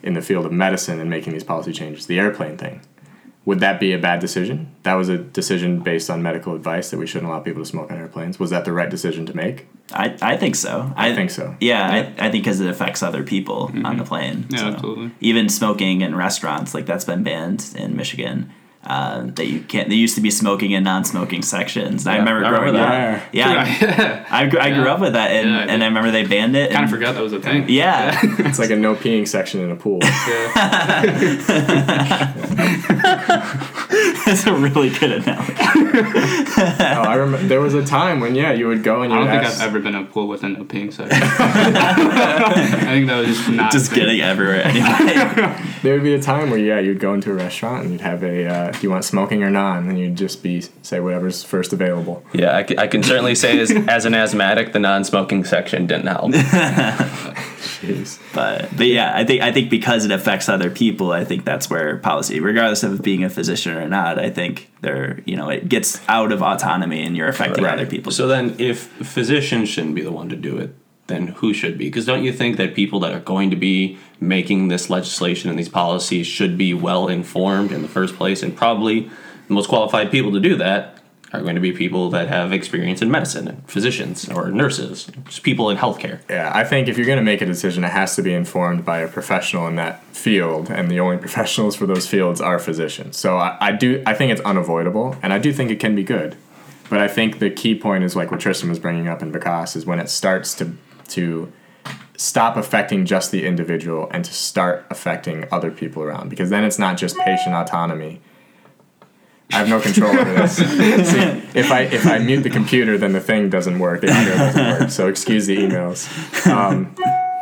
[0.01, 2.79] in the field of medicine and making these policy changes, the airplane thing,
[3.43, 4.73] would that be a bad decision?
[4.83, 7.91] That was a decision based on medical advice that we shouldn't allow people to smoke
[7.91, 8.39] on airplanes.
[8.39, 9.67] Was that the right decision to make?
[9.91, 10.93] I, I think so.
[10.95, 11.57] I think so.
[11.59, 14.45] Yeah, I, I think because it affects other people on the plane.
[14.49, 14.67] Yeah, so.
[14.67, 15.11] absolutely.
[15.19, 18.53] Even smoking in restaurants, like that's been banned in Michigan.
[18.85, 19.89] Uh, that you can't.
[19.89, 22.05] There used to be smoking in non-smoking sections.
[22.05, 23.15] I Yeah, remember I remember growing that.
[23.17, 23.23] up.
[23.33, 24.25] Yeah, yeah.
[24.29, 24.93] I, gr- I grew Yeah.
[24.93, 25.83] up with that, and, Yeah, I and.
[25.83, 26.71] I remember they banned it.
[26.71, 27.67] kind of forgot that was a thing.
[27.69, 30.01] Yeah, It's like a no peeing section in a pool.
[34.25, 35.53] that's a really good analogy.
[35.57, 39.17] oh, I remember there was a time when yeah, you would go and you.
[39.19, 41.21] I don't would think I've ever been in a pool with a no peeing section.
[41.21, 43.71] I think that was just not.
[43.71, 43.99] Just a thing.
[44.05, 44.63] getting everywhere.
[44.65, 48.01] Anyway, there would be a time where yeah, you'd go into a restaurant and you'd
[48.01, 50.99] have a uh, do you want smoking or non, and then you'd just be say
[50.99, 52.23] whatever's first available.
[52.33, 56.31] Yeah, I can certainly say as, as an asthmatic, the non-smoking section didn't help.
[57.81, 58.19] Jeez.
[58.33, 61.69] but but yeah, I think I think because it affects other people, I think that's
[61.69, 65.67] where policy, regardless of being a physician or not, I think there you know it
[65.69, 67.73] gets out of autonomy and you're affecting Right.
[67.73, 68.11] other people.
[68.11, 70.75] So then, if physicians shouldn't be the one to do it,
[71.07, 71.85] then who should be?
[71.85, 75.59] Because don't you think that people that are going to be making this legislation and
[75.59, 78.41] these policies should be well informed in the first place?
[78.41, 79.09] And probably
[79.47, 80.95] the most qualified people to do that
[81.33, 85.69] are going to be people that have experience in medicine, physicians or nurses, just people
[85.69, 86.21] in healthcare.
[86.29, 88.85] Yeah, I think if you're going to make a decision, it has to be informed
[88.85, 93.17] by a professional in that field, and the only professionals for those fields are physicians.
[93.17, 96.03] So I, I do, I think it's unavoidable, and I do think it can be
[96.03, 96.37] good.
[96.89, 99.75] But I think the key point is like what Tristan was bringing up in Vikas
[99.75, 100.75] is when it starts to
[101.09, 101.51] to
[102.17, 106.79] stop affecting just the individual and to start affecting other people around, because then it's
[106.79, 108.21] not just patient autonomy.
[109.51, 110.57] I have no control over this.
[110.57, 114.01] See, if I if I mute the computer, then the thing doesn't work.
[114.01, 114.89] The audio doesn't work.
[114.89, 116.07] So excuse the emails.
[116.47, 116.95] Um,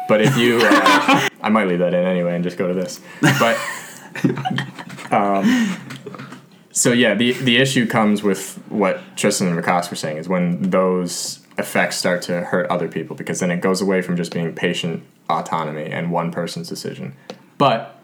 [0.07, 2.99] but if you, uh, I might leave that in anyway and just go to this.
[3.21, 3.57] But
[5.11, 5.77] um,
[6.71, 10.61] so yeah, the the issue comes with what Tristan and Vikas were saying is when
[10.69, 14.53] those effects start to hurt other people because then it goes away from just being
[14.53, 17.15] patient autonomy and one person's decision.
[17.57, 17.99] But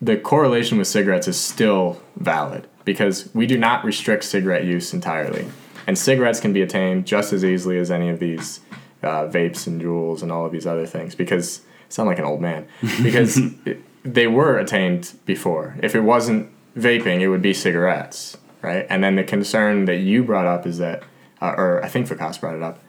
[0.00, 5.46] the correlation with cigarettes is still valid because we do not restrict cigarette use entirely.
[5.86, 8.60] And cigarettes can be attained just as easily as any of these
[9.02, 12.24] uh, vapes and Juuls and all of these other things because I sound like an
[12.24, 12.66] old man
[13.02, 15.76] because it, they were attained before.
[15.82, 18.86] If it wasn't vaping, it would be cigarettes, right?
[18.88, 21.02] And then the concern that you brought up is that,
[21.40, 22.82] uh, or I think Vikas brought it up,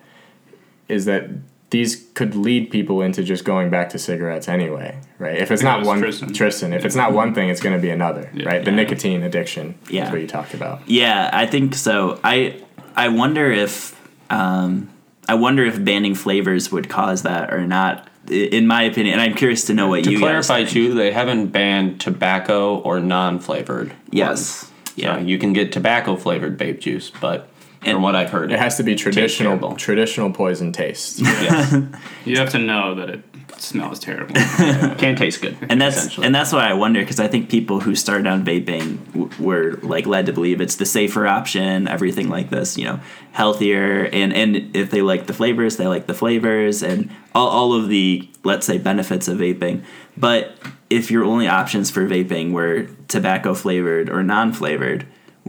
[0.88, 1.30] is that
[1.70, 5.38] these could lead people into just going back to cigarettes anyway, right?
[5.38, 6.34] If it's not that one Tristan.
[6.34, 8.46] Tristan, if it's not one thing, it's going to be another, Yeah.
[8.50, 8.66] right?
[8.66, 8.76] The Yeah.
[8.78, 10.06] nicotine addiction Yeah.
[10.08, 10.82] is what you talked about.
[10.86, 12.20] Yeah, I think so.
[12.24, 12.56] I
[12.96, 13.96] I wonder if
[14.30, 14.90] um,
[15.30, 18.08] I wonder if banning flavors would cause that or not.
[18.30, 21.12] In my opinion, and I'm curious to know what To you clarify, guys too, they
[21.12, 23.94] haven't banned tobacco or non-flavored.
[24.12, 24.70] Yes.
[24.96, 25.22] Yeah, Yeah.
[25.24, 27.50] you can get tobacco flavored vape juice, but
[27.84, 31.20] from what I've heard, It has to be traditional traditional poison taste.
[31.22, 31.76] yes,
[32.26, 33.24] You have to know that it
[33.58, 34.34] smells terrible.
[34.98, 35.56] can't taste good.
[35.70, 39.06] and that's and that's why I wonder because I think people who started on vaping
[39.14, 43.00] w- were like led to believe it's the safer option, everything like this, you know,
[43.34, 47.74] healthier, and and if they like the flavors, they like the flavors, and all, all
[47.74, 49.84] of the let's say benefits of vaping.
[50.18, 50.56] But
[50.90, 55.06] if your only options for vaping were tobacco flavored or non flavored,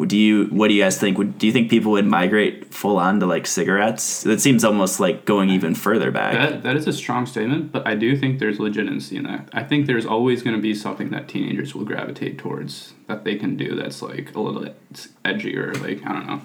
[0.07, 1.19] do you what do you guys think?
[1.19, 4.23] Would do you think people would migrate full on to like cigarettes?
[4.23, 6.35] That seems almost like going even further back.
[6.35, 9.49] That that is a strong statement, but I do think there's legitimacy in that.
[9.53, 13.37] I think there's always going to be something that teenagers will gravitate towards that they
[13.37, 16.41] can do that's like a little bit edgy or like I don't know.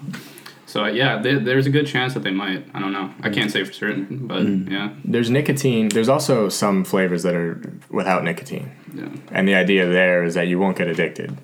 [0.66, 2.66] So yeah, there, there's a good chance that they might.
[2.74, 3.10] I don't know.
[3.22, 4.70] I can't say for certain, but mm.
[4.70, 5.88] yeah, There's nicotine.
[5.88, 7.58] There's also some flavors that are
[7.88, 8.70] without nicotine.
[8.94, 9.08] yeah.
[9.32, 11.38] And the idea there is that you won't get addicted,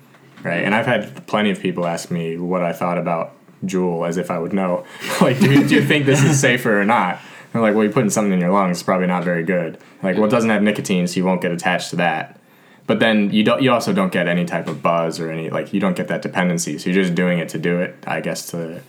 [0.45, 0.63] right?
[0.63, 3.33] And I've had plenty of people ask me what I thought about
[3.65, 4.85] Juul as if I would know.
[5.21, 7.19] like, do you, do you think this is safer or not?
[7.51, 9.77] They're like, well, you're putting something in your lungs, it's probably not very good.
[10.03, 12.39] Like, well, it doesn't have nicotine, so you won't get attached to that.
[12.87, 13.63] But then you don't.
[13.63, 16.21] You also don't get any type of buzz or any like you don't get that
[16.21, 16.77] dependency.
[16.77, 17.95] So you're just doing it to do it.
[18.05, 18.83] I guess to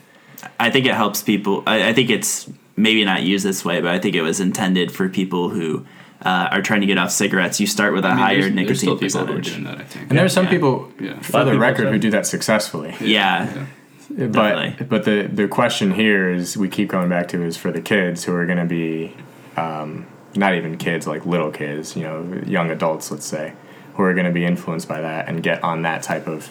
[0.61, 1.63] I think it helps people.
[1.67, 4.93] I, I think it's maybe not used this way, but I think it was intended
[4.93, 5.87] for people who
[6.25, 7.61] uh, are trying to get off cigarettes.
[7.61, 9.53] You start with a I mean, higher there's, there's still nicotine people who are percentage.
[9.53, 9.79] doing that.
[9.81, 10.09] I think.
[10.11, 10.51] and there are some Yeah.
[10.51, 11.19] people Yeah.
[11.21, 12.95] for the people record who do that successfully.
[13.01, 13.67] Yeah,
[14.09, 14.87] But Definitely.
[14.89, 18.25] but the the question here is we keep going back to is for the kids
[18.25, 19.15] who are going to be
[19.57, 23.53] um, not even kids like little kids, you know, young adults, let's say,
[23.95, 26.51] who are going to be influenced by that and get on that type of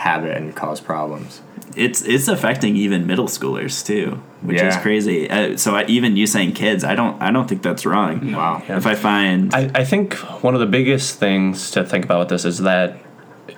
[0.00, 1.42] habit and cause problems.
[1.76, 5.30] it's it's affecting even middle schoolers too, which is crazy.
[5.30, 8.32] Uh, so I, even you saying kids, I don't I don't think that's wrong.
[8.32, 8.62] Wow.
[8.68, 12.28] If I find I, I think one of the biggest things to think about with
[12.30, 12.98] this is that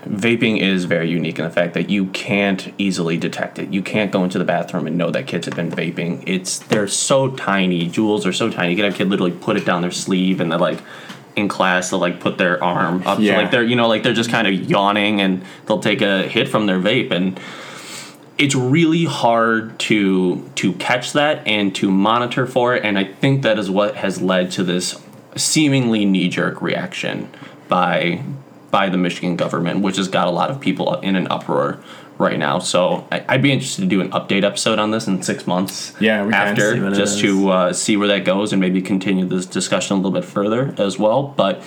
[0.04, 3.72] vaping is very unique in the fact that you can't easily detect it.
[3.72, 6.22] You can't go into the bathroom and know that kids have been vaping.
[6.26, 7.88] It's they're so tiny.
[7.88, 8.70] Juuls are so tiny.
[8.70, 10.80] You can have a kid literally put it down their sleeve and they're like
[11.36, 13.18] in class they'll like put their arm up.
[13.18, 13.36] Yeah.
[13.36, 16.28] to like they're you know like they're just kind of yawning and they'll take a
[16.28, 17.10] hit from their vape.
[17.10, 17.40] And
[18.38, 22.84] it's really hard to to catch that and to monitor for it.
[22.84, 25.00] And i think that is what has led to this
[25.36, 27.28] seemingly knee-jerk reaction
[27.68, 28.22] by
[28.70, 31.78] by the michigan government which has got a lot of people in an uproar
[32.22, 35.22] right now so I, i'd be interested to do an update episode on this in
[35.22, 36.48] six months Yeah, we can.
[36.48, 37.22] after See what just is.
[37.22, 40.74] to uh, see where that goes and maybe continue this discussion a little bit further
[40.78, 41.62] as well but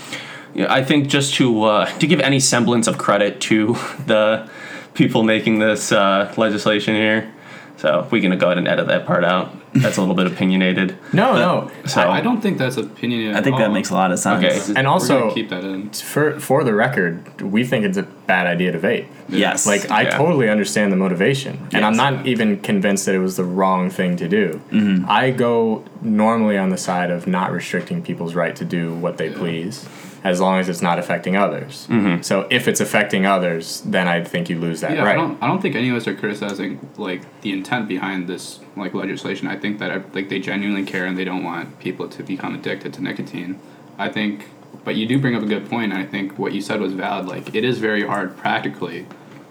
[0.54, 3.74] yeah, I think just to uh, to give any semblance of credit to
[4.08, 4.50] the
[4.94, 7.30] people making this uh, legislation here,
[7.76, 9.52] so we can go ahead and edit that part out.
[9.74, 10.96] That's a little bit opinionated.
[11.12, 11.72] No, no.
[11.86, 13.36] So I, I don't think that's opinionated.
[13.36, 13.74] I think at that all.
[13.74, 14.46] makes a lot of sense.
[14.46, 14.80] Okay.
[14.80, 15.89] And also keep that in.
[15.89, 19.08] for for the record, we think it's a bad idea to vape.
[19.30, 19.66] Yes.
[19.66, 20.18] Like I Yeah.
[20.18, 24.16] totally understand the motivation, and I'm not even convinced that it was the wrong thing
[24.18, 24.62] to do.
[24.72, 25.06] Mm-hmm.
[25.10, 29.30] I go normally on the side of not restricting people's right to do what they
[29.30, 29.88] please,
[30.24, 31.88] as long as it's not affecting others.
[31.90, 32.22] Mm-hmm.
[32.22, 35.14] So if it's affecting others, then I think you lose that Yeah, right.
[35.14, 35.38] I don't.
[35.42, 39.48] I don't think any of us are criticizing like the intent behind this like legislation.
[39.48, 42.94] I think that like they genuinely care and they don't want people to become addicted
[42.96, 43.60] to nicotine.
[43.98, 44.50] I think,
[44.84, 45.94] but you do bring up a good point.
[45.94, 47.28] And I think what you said was valid.
[47.28, 49.08] Like it is very hard practically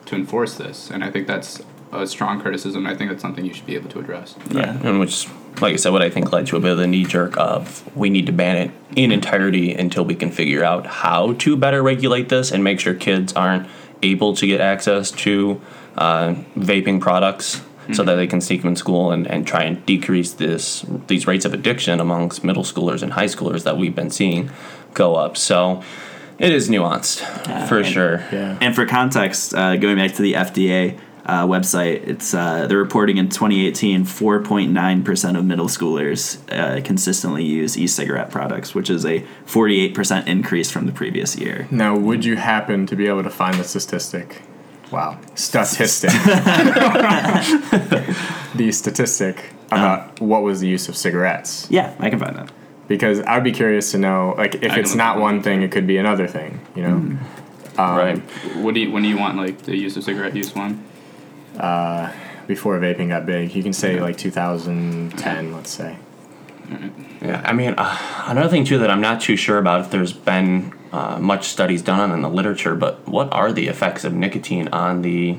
[0.07, 2.87] to enforce this, and I think that's a strong criticism.
[2.87, 4.35] I think that's something you should be able to address.
[4.51, 4.77] Yeah.
[4.83, 5.29] And which,
[5.61, 7.97] like I said, what I think led to a bit of the knee jerk of
[7.97, 11.83] we need to ban it in entirety until we can figure out how to better
[11.83, 13.69] regulate this and make sure kids aren't
[14.03, 15.61] able to get access to
[15.97, 19.85] uh, vaping products so that they can sneak them in school and, and try and
[19.87, 24.11] decrease this these rates of addiction amongst middle schoolers and high schoolers that we've been
[24.11, 24.51] seeing
[24.95, 25.37] go up.
[25.37, 25.83] So
[26.39, 27.21] it is nuanced
[27.69, 28.17] for and- sure.
[28.33, 28.59] yeah.
[28.61, 33.17] And for context, uh, going back to the FDA uh, website, it's uh, they're reporting
[33.17, 39.25] in 2018 4.9 percent of middle schoolers uh, consistently use e-cigarette products, which is a
[39.47, 41.67] 48 percent increase from the previous year.
[41.71, 44.43] Now, would you happen to be able to find the statistic?
[44.95, 46.11] Wow, statistic.
[48.55, 51.67] the statistic about what was the use of cigarettes.
[51.71, 52.53] Yeah, I can find that.
[52.87, 55.87] because I'd be curious to know, like, if I it's not one thing, it could
[55.87, 56.61] be another thing.
[56.77, 57.19] You know, Um,
[57.77, 58.19] right.
[58.63, 60.85] What do you when do you want like the use of cigarette use one?
[61.59, 62.13] Uh,
[62.47, 65.97] before vaping got big, you can say like 2010, let's say.
[67.21, 70.13] Yeah, I mean, uh, another thing too that I'm not too sure about if there's
[70.13, 74.13] been uh, much studies done on in the literature, but what are the effects of
[74.15, 75.39] nicotine on the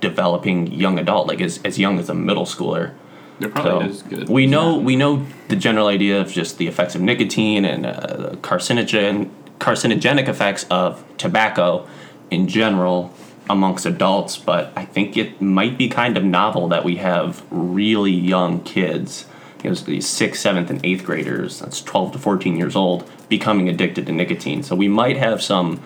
[0.00, 2.92] developing young adult, like as, as young as a middle schooler?
[3.38, 4.28] There probably So is good.
[4.28, 8.34] we know we know the general idea of just the effects of nicotine and uh,
[8.40, 11.86] carcinogen carcinogenic effects of tobacco
[12.30, 13.12] in general
[13.48, 18.12] amongst adults, but I think it might be kind of novel that we have really
[18.12, 19.26] young kids,
[19.62, 23.68] you know, these sixth, seventh, and eighth graders, that's twelve to fourteen years old, becoming
[23.68, 24.62] addicted to nicotine.
[24.62, 25.80] So we might have some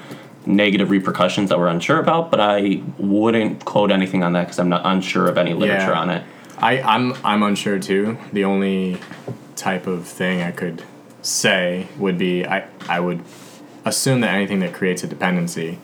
[0.47, 4.69] negative repercussions that we're unsure about, but I wouldn't quote anything on that because I'm
[4.71, 6.01] not unsure of any literature Yeah.
[6.01, 6.25] on it.
[6.59, 8.19] I, I'm I'm unsure too.
[8.33, 8.99] The only
[9.57, 10.83] type of thing I could
[11.23, 13.23] say would be I I would
[13.85, 15.79] assume that anything that creates a dependency,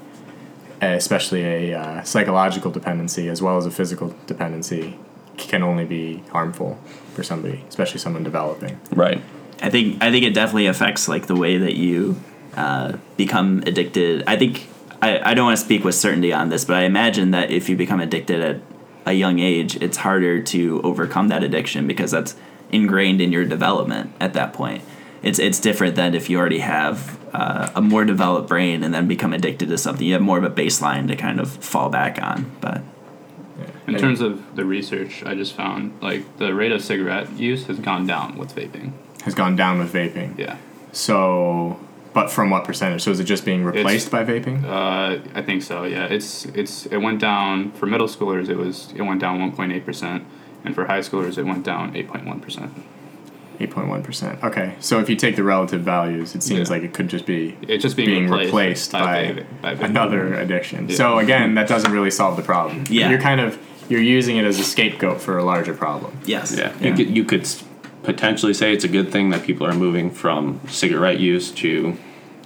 [0.81, 4.99] especially a uh, psychological dependency as well as a physical dependency,
[5.37, 6.79] can only be harmful
[7.17, 8.79] for somebody, especially someone developing.
[8.93, 9.21] Right.
[9.61, 12.21] I think I think it definitely affects like the way that you
[12.55, 14.23] uh, become addicted.
[14.27, 14.69] I think
[15.03, 17.69] I, I don't want to speak with certainty on this, but I imagine that if
[17.69, 18.61] you become addicted at
[19.07, 22.37] a young age, it's harder to overcome that addiction because that's
[22.71, 24.83] ingrained in your development at that point.
[25.23, 29.09] It's it's different than if you already have uh, a more developed brain and then
[29.09, 30.07] become addicted to something.
[30.07, 32.53] You have more of a baseline to kind of fall back on.
[32.61, 32.83] But
[33.87, 37.67] In And- terms of the research, I just found like the rate of cigarette use
[37.67, 38.93] has gone down with vaping.
[39.25, 40.39] has gone down with vaping.
[40.39, 40.57] Yeah,
[40.93, 41.79] So,
[42.13, 43.03] but from what percentage?
[43.03, 44.65] So is it just being replaced by vaping?
[44.65, 45.85] uh, I think so.
[45.85, 48.49] Yeah, it's it's it went down for middle schoolers.
[48.49, 50.25] It was it went down 1.8 percent,
[50.65, 52.71] and for high schoolers it went down 8.1 percent.
[53.59, 54.43] 8.1%.
[54.45, 54.75] Okay.
[54.81, 56.75] So if you take the relative values, it seems Yeah.
[56.75, 60.35] like it could just be It's just being, being replaced, replaced by, va- by another
[60.35, 60.89] addiction.
[60.91, 60.97] Yeah.
[60.97, 62.85] So again, that doesn't really solve the problem.
[62.91, 63.09] Yeah.
[63.09, 63.59] You're kind of
[63.89, 66.17] you're using it as a scapegoat for a larger problem.
[66.27, 66.55] Yes.
[66.57, 66.89] Yeah, Yeah.
[66.89, 67.49] you could you could
[68.03, 71.97] potentially say it's a good thing that people are moving from cigarette use to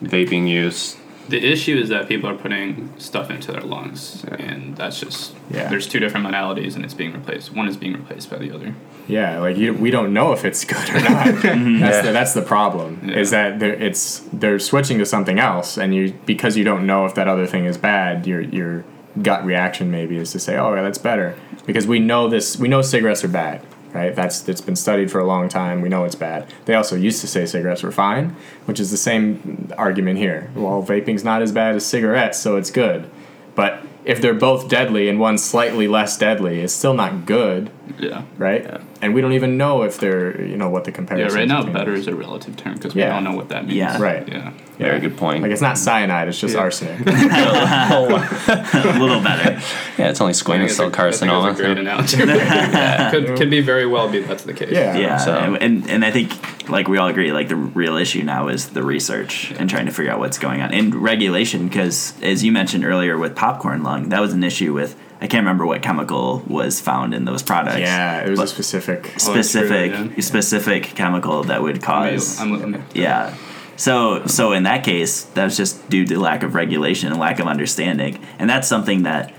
[0.03, 0.97] vaping use.
[1.28, 5.68] The issue is that people are putting stuff into their lungs, and that's just Yeah.
[5.68, 7.55] there's two different modalities, and it's being replaced.
[7.55, 8.74] One is being replaced by the other.
[9.07, 11.24] Yeah, like you, we don't know if it's good or not.
[11.43, 13.01] that's the that's the problem.
[13.05, 13.16] Yeah.
[13.18, 17.07] Is that they're, it's they're switching to something else, and you because you don't know
[17.07, 18.84] if that other thing is bad, your your
[19.22, 21.36] gut reaction maybe is to say, oh, yeah, that's better
[21.66, 22.56] because we know this.
[22.56, 24.14] We know cigarettes are bad, right?
[24.14, 25.80] That's it's been studied for a long time.
[25.80, 26.52] We know it's bad.
[26.64, 28.36] They also used to say cigarettes were fine,
[28.66, 30.50] which is the same argument here.
[30.54, 33.11] Well, vaping's not as bad as cigarettes, so it's good.
[33.54, 38.22] But if they're both deadly and one's slightly less deadly, it's still not good Yeah.
[38.38, 38.80] right?
[39.03, 41.26] And we don't even know if they're, you know, what the comparison.
[41.26, 41.34] Is.
[41.34, 42.01] Yeah, right now better them.
[42.01, 43.14] is a relative term because we Yeah.
[43.14, 43.76] don't know what that means.
[43.76, 44.01] Yeah.
[44.01, 44.26] Right.
[44.28, 44.53] Yeah.
[44.78, 45.43] Very good point.
[45.43, 46.61] Like it's not cyanide; it's just Yeah.
[46.61, 47.01] arsenic.
[47.07, 49.61] a little better.
[49.99, 51.43] yeah, it's only I think squamous cell a- I think carcinoma.
[51.49, 52.16] that's a great analogy.
[52.26, 53.11] yeah.
[53.11, 54.70] Could, could be very well be that's the case.
[54.72, 54.97] Yeah.
[54.97, 56.32] Yeah, So- and, and and I think
[56.70, 59.93] like we all agree, like the real issue now is the research and trying to
[59.93, 61.68] figure out what's going on and regulation.
[61.68, 65.42] Because as you mentioned earlier with popcorn lung, that was an issue with I can't
[65.42, 67.78] remember what chemical was found in those products.
[67.78, 69.12] yeah, it was a But- specific.
[69.16, 70.20] Oh, specific yeah.
[70.20, 73.34] specific chemical that would I'm, cause I'm, I'm, yeah.
[73.76, 77.46] So so in that case, that's just due to lack of regulation and lack of
[77.46, 79.32] understanding, and that's something that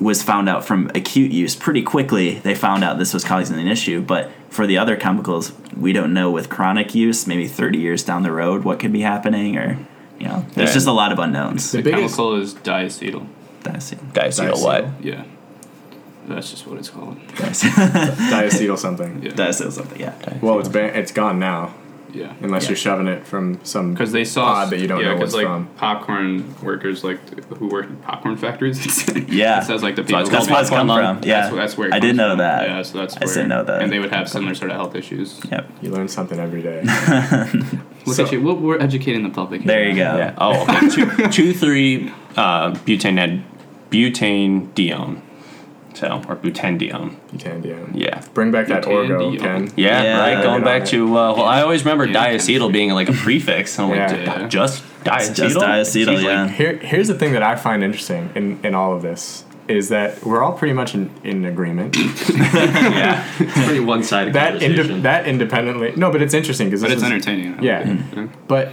[0.00, 2.38] was found out from acute use pretty quickly.
[2.40, 6.12] They found out this was causing an issue, but for the other chemicals, we don't
[6.12, 9.78] know with chronic use, maybe 30 years down the road, what could be happening, or
[10.18, 10.74] you know, there's Yeah.
[10.74, 11.72] just a lot of unknowns.
[11.72, 13.26] The the biggest- chemical is diacetyl.
[13.72, 13.98] That's it.
[14.12, 14.86] Diacetyl what?
[15.04, 15.24] Yeah.
[16.26, 17.18] That's just what it's called.
[17.36, 19.22] That's diacetyl something.
[19.22, 19.32] Yeah.
[19.34, 20.00] that's something.
[20.00, 20.14] Yeah.
[20.40, 21.72] Well, it's ban- it's gone now,
[22.12, 22.32] yeah.
[22.40, 22.70] unless Yeah.
[22.70, 23.92] you're shoving it from some.
[23.94, 25.68] Because they saw pod that you don't yeah, know 'cause, what's like from.
[25.76, 27.20] popcorn workers, like
[27.58, 28.78] who work in popcorn factories.
[29.28, 29.60] Yeah.
[29.60, 30.20] it says like the people.
[30.22, 31.22] it's who That's called where it's come from.
[31.28, 31.42] Yeah.
[31.42, 32.38] That's, that's where it I did comes know from.
[32.38, 32.68] that.
[32.68, 33.34] Yeah, so that's I where.
[33.34, 33.82] didn't know that.
[33.82, 35.40] And they would have similar sort of health issues.
[35.48, 35.70] Yep.
[35.82, 36.82] You learn something every day.
[38.06, 38.42] Look So- at you.
[38.42, 39.60] We're, we're educating the public.
[39.62, 39.68] here.
[39.68, 40.16] There you go.
[40.16, 40.34] Yeah.
[40.38, 40.88] Oh, okay.
[40.88, 43.44] two, two, three, uh, butane,
[43.90, 45.20] butanedione.
[45.94, 47.16] So, or butanedione.
[47.32, 47.92] Butanedione.
[47.94, 48.22] Yeah.
[48.34, 49.72] Bring back that Orgo, Ken.
[49.76, 50.18] Yeah, Yeah.
[50.20, 50.42] right.
[50.42, 53.78] Going back on to uh, well, I always remember diacetyl being like a prefix.
[53.78, 54.48] And I'm like, Yeah.
[54.48, 55.34] Just diacetyl.
[55.34, 56.42] just diacetyl, She's yeah.
[56.44, 59.88] Like, Here, here's the thing that I find interesting in, in all of this is
[59.88, 61.96] that we're all pretty much in, in agreement.
[62.34, 64.90] yeah, it's pretty one-sided that conversation.
[64.90, 65.92] inde- that independently.
[65.96, 67.62] No, but it's interesting because But it's is, entertaining.
[67.62, 68.28] Yeah.
[68.46, 68.70] But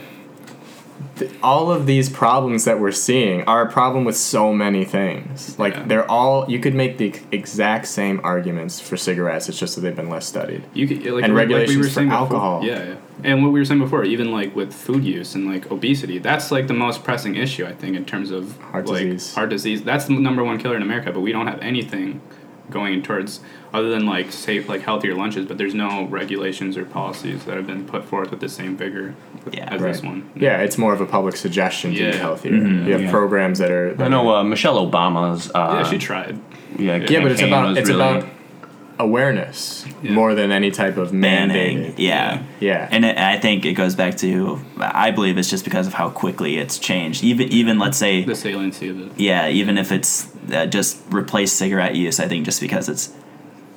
[1.18, 5.58] th- all of these problems that we're seeing are a problem with so many things.
[5.60, 5.84] Like Yeah.
[5.86, 9.50] they're all you could make the exact same arguments for cigarettes.
[9.50, 10.64] It's just that they've been less studied.
[10.74, 12.62] You could, like, And like we regulations for before- alcohol.
[12.64, 12.94] Yeah, yeah.
[13.24, 16.52] And what we were saying before, even like with food use and like obesity, that's
[16.52, 19.34] like the most pressing issue I think in terms of Heart like, disease.
[19.36, 19.84] Heart disease.
[19.84, 22.22] That's the number one killer in America, but we don't have anything
[22.70, 23.42] going towards
[23.74, 25.46] other than like safe, like healthier lunches.
[25.46, 29.16] But there's no regulations or policies that have been put forth with the same vigor
[29.52, 29.68] Yeah.
[29.74, 30.30] as this one.
[30.36, 32.10] Yeah, it's more of a public suggestion to Yeah.
[32.10, 32.54] eat healthier.
[32.54, 32.86] Mhm.
[32.86, 33.12] You have Yeah.
[33.12, 33.94] programs that are.
[33.94, 35.52] That I know uh, Michelle Obama's.
[35.54, 36.40] Uh, yeah, she tried.
[36.78, 38.26] yeah, yeah, but it's about it's really- about
[39.00, 40.12] awareness Yeah.
[40.12, 41.78] more than any type of banning.
[41.80, 41.94] mandated.
[41.98, 42.40] Yeah.
[42.60, 42.88] Yeah.
[42.92, 46.10] And it, I think it goes back to I believe it's just because of how
[46.10, 47.24] quickly it's changed.
[47.24, 49.12] Even even let's say The saliency of it.
[49.18, 53.14] yeah, even if it's uh, just replace cigarette use, I think just because it's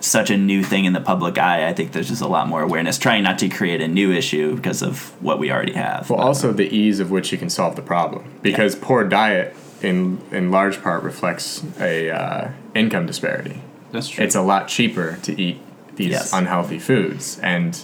[0.01, 2.63] such a new thing in the public eye, I think there's just a lot more
[2.63, 2.99] awareness.
[2.99, 6.09] Trying not to create a new issue because of what we already have.
[6.11, 9.55] Well, But- also the ease of which you can solve the problem, because poor diet,
[9.83, 13.63] in in large part, reflects a uh, income disparity.
[13.93, 14.25] That's true.
[14.25, 15.59] It's a lot cheaper to eat
[15.97, 16.33] these Yes.
[16.33, 17.79] unhealthy foods, and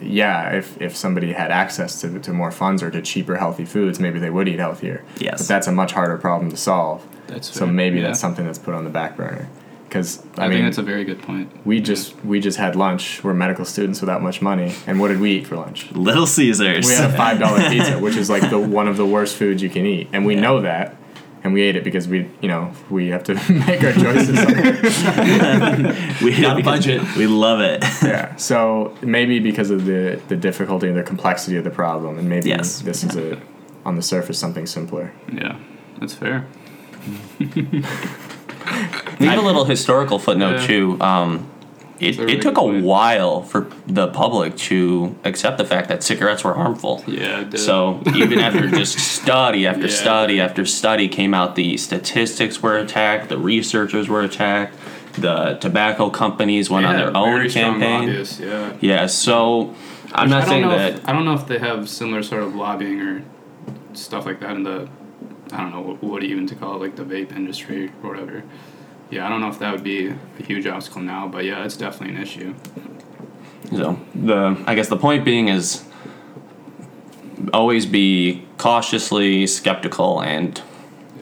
[0.00, 3.98] yeah, if if somebody had access to to more funds or to cheaper healthy foods,
[3.98, 5.02] maybe they would eat healthier.
[5.18, 5.38] Yes.
[5.40, 7.02] but that's a much harder problem to solve.
[7.26, 7.72] That's So fair.
[7.72, 8.08] maybe Yeah.
[8.08, 9.48] that's something that's put on the back burner.
[9.88, 11.48] Because I, I, mean, think that's a very good point.
[11.64, 13.22] we just we just had lunch.
[13.22, 15.92] We're medical students without much money, and what did we eat for lunch?
[15.92, 16.86] Little Caesars.
[16.88, 19.62] We had a five dollar pizza, which is like the one of the worst foods
[19.62, 20.40] you can eat, and we Yeah.
[20.40, 20.96] know that,
[21.44, 23.34] and we ate it because we, you know, we have to
[23.68, 24.30] make our choices.
[26.22, 27.02] we Got a budget.
[27.16, 27.84] We love it.
[28.02, 28.34] yeah.
[28.36, 32.48] So maybe because of the the difficulty and the complexity of the problem, and maybe
[32.48, 32.80] Yes.
[32.80, 33.40] this is a
[33.84, 35.12] on the surface something simpler.
[35.32, 35.56] Yeah,
[36.00, 36.46] that's fair.
[39.20, 40.66] We have a little historical footnote Yeah.
[40.66, 41.00] too.
[41.00, 41.46] Um,
[42.00, 42.84] it, it took a point.
[42.84, 47.04] while for the public to accept the fact that cigarettes were harmful.
[47.06, 47.42] Yeah.
[47.42, 47.60] it did.
[47.60, 49.92] So even after just study after Yeah.
[49.94, 54.74] study after study came out, the statistics were attacked, the researchers were attacked,
[55.14, 58.08] the tobacco companies went on their own campaign.
[58.08, 58.72] lobbyists, Yeah.
[58.80, 59.74] Yeah, so
[60.12, 60.94] I'm not saying that.
[60.94, 63.22] If, I don't know if they have similar sort of lobbying or
[63.92, 64.88] stuff like that in the.
[65.54, 68.42] I don't know what, what even to call it, like the vape industry or whatever.
[69.10, 71.76] Yeah, I don't know if that would be a huge obstacle now, but yeah, it's
[71.76, 72.54] definitely an issue.
[73.70, 75.84] So the I guess the point being is
[77.52, 80.60] always be cautiously skeptical and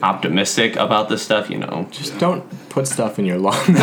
[0.03, 1.51] optimistic about this stuff.
[1.51, 3.67] You know, Just don't put stuff in your lungs.
[3.67, 3.75] the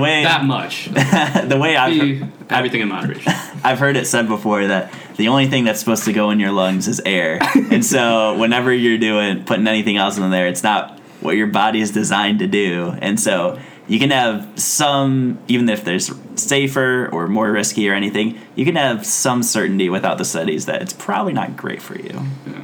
[0.00, 0.86] way That much.
[0.86, 3.30] the way I've Be everything in moderation.
[3.62, 6.50] I've heard it said before that the only thing that's supposed to go in your
[6.50, 7.38] lungs is air.
[7.70, 11.82] and so whenever you're doing putting anything else in there, it's not what your body
[11.82, 12.94] is designed to do.
[13.02, 18.38] And so you can have some even if there's safer or more risky or anything,
[18.56, 22.14] you can have some certainty without the studies that it's probably not great for you.
[22.14, 22.24] Yeah.
[22.46, 22.62] yeah.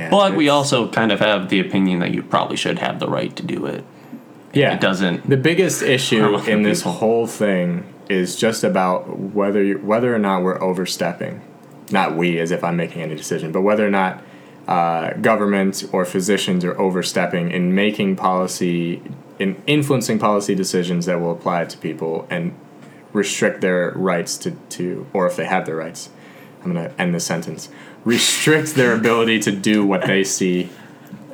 [0.00, 0.10] Yeah.
[0.10, 3.34] but we also kind of have the opinion that you probably should have the right
[3.36, 3.84] to do it.
[4.54, 4.74] yeah.
[4.74, 5.28] It doesn't.
[5.28, 6.92] The biggest issue in this people.
[6.92, 11.42] whole thing is just about whether you, whether or not we're overstepping.
[11.90, 14.22] Not we, as if I'm making any decision, but whether or not
[14.66, 19.02] uh, government or physicians are overstepping in making policy,
[19.38, 22.54] in influencing policy decisions that will apply to people and
[23.12, 26.08] restrict their rights to, to or if they have their rights.
[26.64, 27.68] I'm going to end this sentence.
[28.04, 30.70] Restrict their ability to do what they see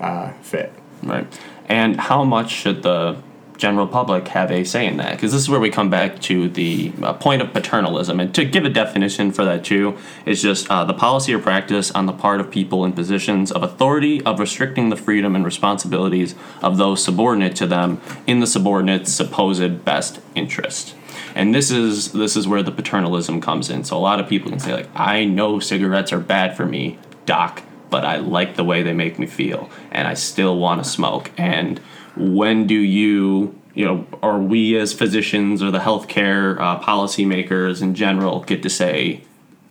[0.01, 0.73] uh, fit.
[1.03, 1.27] Right.
[1.69, 3.17] And how much should the
[3.57, 5.13] general public have a say in that?
[5.13, 8.21] Because this is where we come back to the uh, point of paternalism.
[8.21, 11.91] And to give a definition for that, too, is just uh, the policy or practice
[11.91, 16.35] on the part of people in positions of authority of restricting the freedom and responsibilities
[16.63, 20.95] of those subordinate to them in the subordinate's supposed best interest.
[21.37, 23.85] And this is this is where the paternalism comes in.
[23.85, 26.99] So a lot of people can say like, I know cigarettes are bad for me,
[27.27, 30.89] doc, but I like the way they make me feel, and I still want to
[30.89, 31.31] smoke.
[31.37, 31.79] And
[32.17, 37.95] when do you, you know, are we as physicians or the healthcare uh, policymakers in
[37.95, 39.21] general get to say,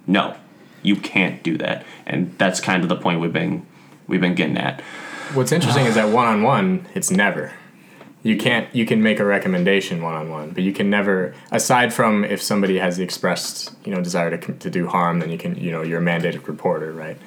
[0.06, 0.36] no,
[0.84, 1.84] you can't do that?
[2.06, 3.66] And that's kind of the point we've been
[4.08, 4.82] we've been getting at.
[5.34, 7.54] What's interesting is that one on one, it's never.
[8.26, 8.74] You can't.
[8.74, 11.36] You can make a recommendation one on one, but you can never.
[11.52, 15.30] Aside from if somebody has the expressed, you know, desire to to do harm, then
[15.30, 15.56] you can.
[15.56, 17.18] You know, you're a mandated reporter, right?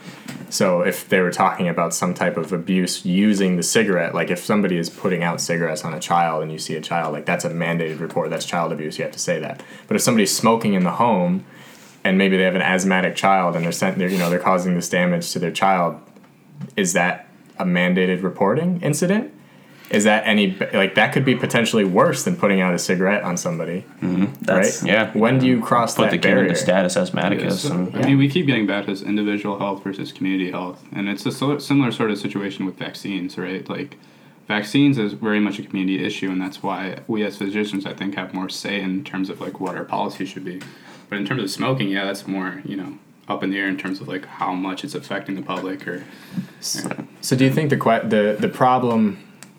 [0.51, 4.41] So if they were talking about some type of abuse using the cigarette, like if
[4.41, 7.45] somebody is putting out cigarettes on a child and you see a child, like that's
[7.45, 8.31] a mandated report.
[8.31, 8.99] That's child abuse.
[8.99, 9.63] You have to say that.
[9.87, 11.45] But if somebody's smoking in the home,
[12.03, 14.75] and maybe they have an asthmatic child and they're sent, they're, you know, they're causing
[14.75, 16.01] this damage to their child,
[16.77, 19.33] is that a mandated reporting incident?
[19.91, 23.37] Is that any like that could be potentially worse than putting out a cigarette on
[23.39, 24.27] somebody, mm-hmm.
[24.43, 24.91] That's right?
[24.91, 25.13] yeah.
[25.17, 26.43] When do you cross Put that the kid barrier?
[26.49, 27.63] into status Yeah, asthmaticus.
[27.63, 31.09] so, and, I mean, we keep getting back to individual health versus community health, and
[31.09, 33.67] it's a similar sort of situation with vaccines, right?
[33.69, 33.97] Like,
[34.47, 38.15] vaccines is very much a community issue, and that's why we as physicians, I think,
[38.17, 40.61] have more say in terms of like what our policy should be.
[41.09, 43.77] But in terms of smoking, yeah, that's more you know up in the air in
[43.79, 46.05] terms of like how much it's affecting the public or
[46.61, 49.19] So do you think the que- the the problem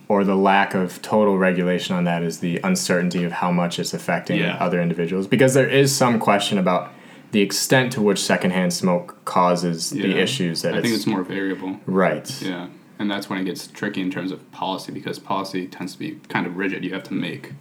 [0.10, 3.93] or the lack of total regulation on that is the uncertainty of how much it's
[3.93, 4.57] affecting Yeah.
[4.60, 5.28] other individuals?
[5.28, 6.91] Because there is some question about
[7.32, 11.22] the extent to which secondhand smoke causes the issues that I it's, think it's more
[11.24, 11.80] variable.
[11.86, 12.28] right.
[12.41, 15.99] Yeah, and that's when it gets tricky in terms of policy because policy tends to
[15.99, 16.84] be kind of rigid.
[16.84, 17.53] You have to make,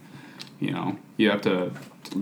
[0.59, 1.71] you know, you have to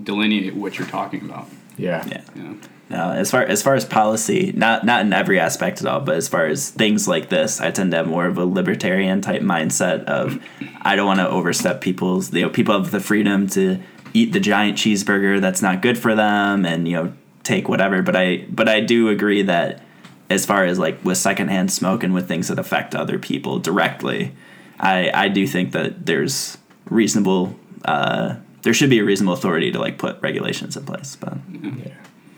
[0.04, 1.48] delineate what you're talking about.
[1.78, 2.06] Yeah.
[2.06, 2.22] Yeah.
[2.36, 2.54] Yeah.
[2.90, 6.16] No, as far as far as policy, not not in every aspect at all, but
[6.16, 9.42] as far as things like this, I tend to have more of a libertarian type
[9.42, 10.42] mindset of
[10.82, 12.34] I don't want to overstep people's.
[12.34, 13.80] You know, people have the freedom to
[14.14, 17.14] eat the giant cheeseburger that's not good for them, and you know
[17.44, 18.02] take whatever.
[18.02, 19.82] But I but I do agree that
[20.30, 24.34] as far as like with secondhand smoke and with things that affect other people directly,
[24.80, 27.54] I I do think that there's reasonable.
[27.84, 31.38] Uh, there should be a reasonable authority to like put regulations in place, but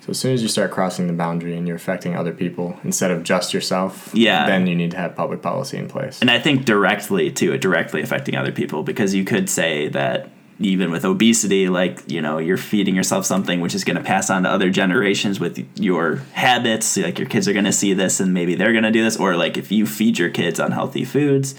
[0.10, 3.12] So as soon as you start crossing the boundary and you're affecting other people instead
[3.12, 4.48] of just yourself, Yeah.
[4.48, 6.18] then you need to have public policy in place.
[6.20, 10.30] And I think directly too, directly affecting other people because you could say that
[10.60, 14.32] even with obesity, like you know, you're feeding yourself something which is going to pass
[14.32, 16.98] on to other generations with your habits.
[16.98, 19.16] Like your kids are going to see this and maybe they're going to do this,
[19.16, 21.54] or like if you feed your kids unhealthy foods,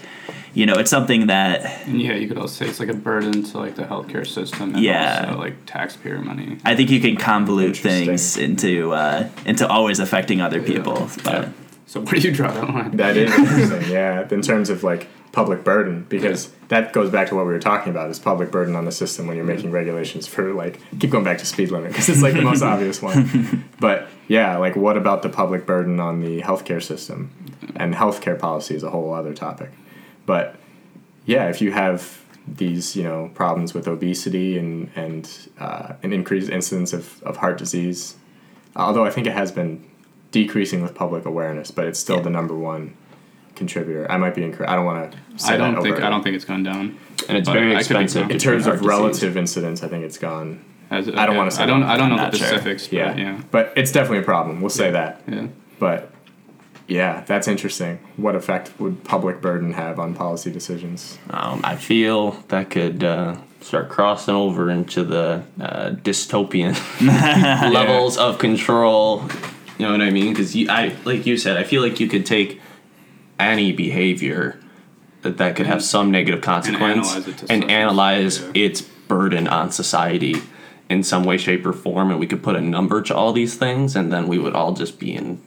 [0.53, 3.57] you know, it's something that yeah, you could also say it's like a burden to
[3.57, 5.25] like the healthcare system and Yeah.
[5.27, 6.57] also like taxpayer money.
[6.65, 11.09] I think you can convolute things into uh, into always affecting other people.
[11.23, 11.49] But
[11.85, 12.97] So where do you draw that line?
[12.97, 14.27] That is interesting, yeah.
[14.29, 17.89] In terms of like public burden because that goes back to what we were talking
[17.89, 21.23] about is public burden on the system when you're making regulations for like keep going
[21.23, 24.97] back to speed limit because it's like the most obvious one but yeah like what
[24.97, 27.31] about the public burden on the healthcare system
[27.77, 29.69] and healthcare policy is a whole other topic
[30.25, 30.55] but
[31.25, 36.49] yeah if you have these you know problems with obesity and and uh, an increased
[36.49, 38.15] incidence of, of heart disease
[38.75, 39.83] although i think it has been
[40.31, 42.23] decreasing with public awareness but it's still Yeah.
[42.23, 42.95] the number one
[43.55, 46.09] contributor i might be incorrect i don't want to I don't that think over I
[46.09, 46.97] don't think it's gone down.
[47.29, 48.31] and it's very I could be expensive.
[48.31, 48.87] in terms heart of disease.
[48.89, 51.81] relative incidence i think it's gone As, I don't wanna say I don't.
[51.81, 51.89] that.
[51.89, 52.47] I don't know the not sure.
[52.47, 52.87] specifics.
[52.87, 53.15] But yeah.
[53.17, 53.41] yeah.
[53.51, 55.47] but it's definitely a problem we'll say that Yeah.
[55.79, 56.11] but
[56.91, 62.31] yeah that's interesting what effect would public burden have on policy decisions Um, I feel
[62.49, 66.75] that could uh, start crossing over into the uh, dystopian
[67.73, 69.23] levels of control.
[69.77, 70.33] You know what I mean?
[70.33, 72.59] Because I, like you said, I feel like you could take
[73.39, 74.59] any behavior
[75.21, 78.51] that, that could have some negative consequence analyze it and analyze yeah.
[78.55, 80.35] its burden on society
[80.89, 83.55] in some way, shape, or form, and we could put a number to all these
[83.55, 85.41] things, and then we would all just be in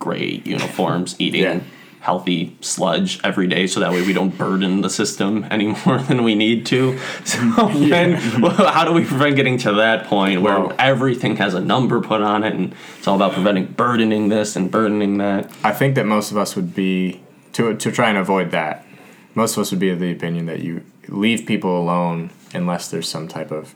[0.00, 1.60] gray uniforms eating Yeah.
[2.00, 6.24] healthy sludge every day so that way we don't burden the system any more than
[6.24, 7.38] we need to so
[7.68, 12.00] when, how do we prevent getting to that point where Well- everything has a number
[12.00, 15.94] put on it and it's all about preventing burdening this and burdening that I think
[15.96, 17.20] that most of us would be
[17.52, 18.86] to to try and avoid that.
[19.34, 23.08] Most of us would be of the opinion that you leave people alone unless there's
[23.08, 23.74] some type of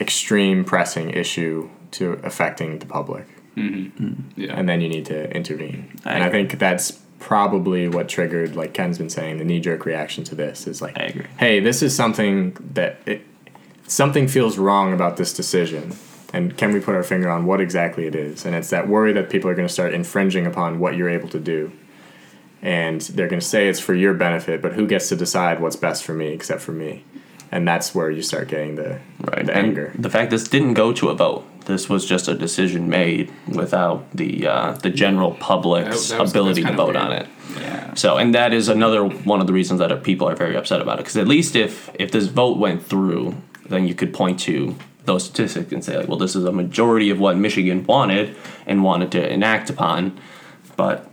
[0.00, 3.26] extreme pressing issue to affecting the public,
[3.56, 4.06] Mm-hmm.
[4.06, 4.14] Mm.
[4.36, 4.58] Yeah.
[4.58, 5.96] and then you need to intervene.
[6.04, 6.92] I and I think that's
[7.24, 10.94] probably what triggered, like Ken's been saying, the knee jerk reaction to this is like,
[10.98, 11.26] agree.
[11.38, 13.22] hey, this is something that it,
[13.86, 15.96] something feels wrong about this decision.
[16.34, 18.44] And can we put our finger on what exactly it is?
[18.44, 21.28] And it's that worry that people are going to start infringing upon what you're able
[21.28, 21.72] to do.
[22.60, 25.76] And they're going to say it's for your benefit, but who gets to decide what's
[25.76, 27.04] best for me except for me?
[27.52, 29.92] And that's where you start getting the, right the and anger.
[29.96, 34.10] the fact this didn't go to a vote this was just a decision made without
[34.12, 37.26] the uh, the general public's That- that was- ability to vote on it
[37.60, 37.94] Yeah.
[37.94, 40.98] So, and that is another one of the reasons that people are very upset about
[40.98, 41.02] it.
[41.02, 43.34] Because at least if if this vote went through,
[43.68, 47.10] then you could point to those statistics and say like, well, this is a majority
[47.10, 48.34] of what Michigan wanted
[48.66, 50.18] and wanted to enact upon.
[50.76, 51.08] But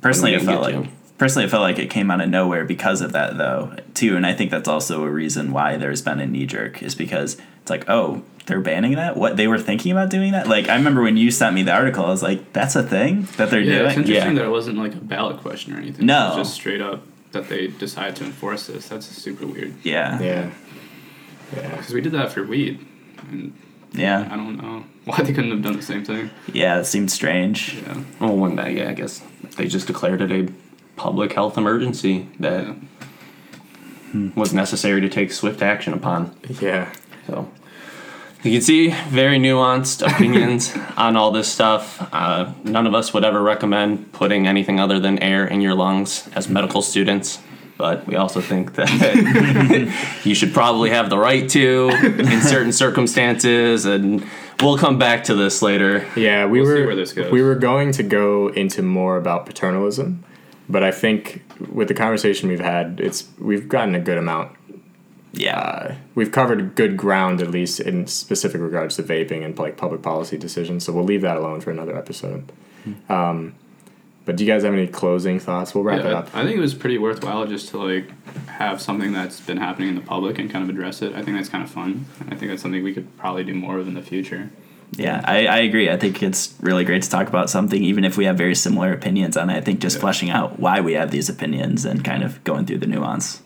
[0.00, 0.88] Personally, it felt like to.
[1.18, 4.26] personally it felt like it came out of nowhere because of that though too, and
[4.26, 7.36] I think that's also a reason why there's been a knee jerk is because
[7.66, 10.76] it's like oh they're banning that what they were thinking about doing that like I
[10.76, 13.64] remember when you sent me the article I was like that's a thing that they're
[13.64, 13.74] doing.
[13.76, 14.42] Yeah, it's interesting Yeah.
[14.42, 16.06] that it wasn't like a ballot question or anything.
[16.06, 16.26] No.
[16.34, 17.02] It was just straight up
[17.32, 18.88] that they decided to enforce this.
[18.88, 19.74] That's super weird.
[19.82, 20.50] yeah yeah.
[21.56, 21.76] Yeah.
[21.76, 22.86] Because we did that for weed.
[23.30, 23.52] And
[23.92, 26.30] yeah I don't know why they couldn't have done the same thing.
[26.52, 28.00] yeah it seemed strange Yeah.
[28.20, 29.22] well, when that, yeah, I guess
[29.56, 30.52] they just declared it a
[30.94, 32.64] public health emergency that
[34.14, 34.30] Yeah.
[34.36, 36.34] was necessary to take swift action upon.
[36.60, 36.92] Yeah.
[37.26, 37.50] So
[38.42, 42.08] you can see very nuanced opinions on all this stuff.
[42.12, 46.28] Uh, none of us would ever recommend putting anything other than air in your lungs
[46.34, 47.40] as medical students.
[47.78, 48.88] But we also think that
[50.24, 54.24] you should probably have the right to in certain circumstances, and
[54.62, 56.06] we'll come back to this later.
[56.16, 57.30] Yeah, we We'll see were where this goes.
[57.30, 60.24] we were going to go into more about paternalism,
[60.70, 64.55] but I think with the conversation we've had, it's we've gotten a good amount.
[65.32, 69.76] Yeah Uh, we've covered good ground at least in specific regards to vaping and like
[69.76, 70.84] public policy decisions.
[70.84, 72.50] So we'll leave that alone for another episode.
[73.08, 73.54] Um,
[74.24, 75.74] but do you guys have any closing thoughts?
[75.74, 76.34] We'll wrap it up.
[76.34, 78.10] I, I think it was pretty worthwhile just to like
[78.48, 81.14] have something that's been happening in the public and kind of address it.
[81.14, 82.06] I think that's kind of fun.
[82.30, 84.50] I think that's something we could probably do more of in the future.
[84.96, 85.90] Yeah, I, I agree.
[85.90, 88.92] I think it's really great to talk about something, even if we have very similar
[88.92, 89.56] opinions on it.
[89.56, 90.00] I think just Yeah.
[90.00, 93.42] fleshing out why we have these opinions and kind of going through the nuance.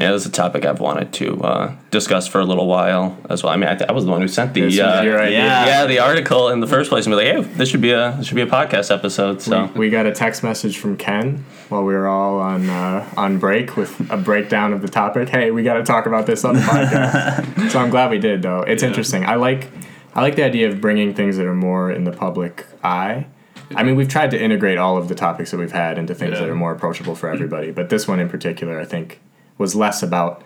[0.00, 3.42] Yeah, this is a topic I've wanted to uh, discuss for a little while as
[3.42, 3.52] well.
[3.52, 5.18] I mean, I, th- I was the one who sent the This is uh, your
[5.20, 5.38] idea.
[5.38, 5.66] yeah.
[5.66, 8.14] yeah the article in the first place and be like, hey, this should be a
[8.16, 9.42] this should be a podcast episode.
[9.42, 13.38] So We got a text message from Ken while we were all on uh, on
[13.38, 15.28] break with a breakdown of the topic.
[15.30, 17.70] Hey, we got to talk about this on the podcast.
[17.70, 18.60] so I'm glad we did, though.
[18.62, 18.90] It's Yeah.
[18.90, 19.24] interesting.
[19.24, 19.68] I like
[20.14, 23.26] I like the idea of bringing things that are more in the public eye.
[23.74, 26.34] I mean, we've tried to integrate all of the topics that we've had into things
[26.34, 26.40] Yeah.
[26.40, 27.70] that are more approachable for everybody.
[27.72, 29.20] But this one in particular, I think,
[29.58, 30.42] was less about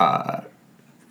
[0.00, 0.40] uh,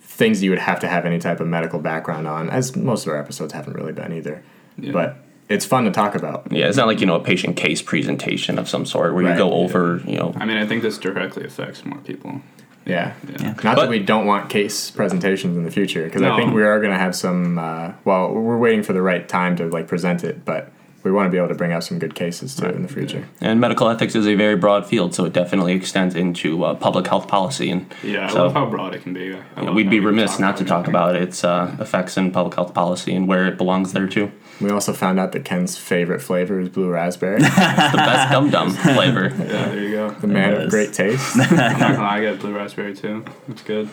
[0.00, 3.12] things you would have to have any type of medical background on, as most of
[3.12, 4.42] our episodes haven't really been either.
[4.76, 4.92] Yeah.
[4.92, 5.16] But
[5.48, 6.50] it's fun to talk about.
[6.52, 9.32] yeah, it's not like you know a patient case presentation of some sort where Right,
[9.32, 9.54] you go yeah.
[9.64, 12.40] over you know I mean, I think this directly affects more people.
[12.84, 13.14] Yeah.
[13.28, 13.36] Yeah.
[13.40, 13.54] Yeah.
[13.64, 16.80] Not that we don't want case presentations in the future, because I think we are
[16.80, 17.58] going to have some.
[17.58, 20.72] Uh, well, we're waiting for the right time to like present it, but
[21.08, 22.88] we we want to be able to bring out some good cases too in the
[22.88, 23.26] future.
[23.40, 27.06] And medical ethics is a very broad field, so it definitely extends into uh, public
[27.06, 27.70] health policy.
[27.70, 29.24] And Yeah, I so, love how broad it can be.
[29.24, 30.94] You know, we'd be remiss not to talk everything.
[30.94, 34.30] about its uh, effects in public health policy and where it belongs there too.
[34.60, 37.36] We also found out that Ken's favorite flavor is blue raspberry.
[37.40, 39.28] It's the best dum dum flavor.
[39.30, 40.10] Yeah, there you go.
[40.10, 41.36] the man of great taste.
[41.38, 43.24] I'm not gonna lie, I got blue raspberry too.
[43.48, 43.88] It's good.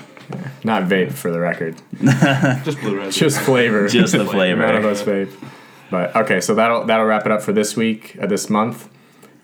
[0.66, 1.76] Not vape for the record.
[2.66, 3.11] Just blue raspberry.
[3.11, 3.88] Just flavor.
[3.88, 4.61] Just the flavor.
[4.66, 5.32] None of us vape.
[5.95, 8.89] But okay, so that'll that'll wrap it up for this week, uh, this month,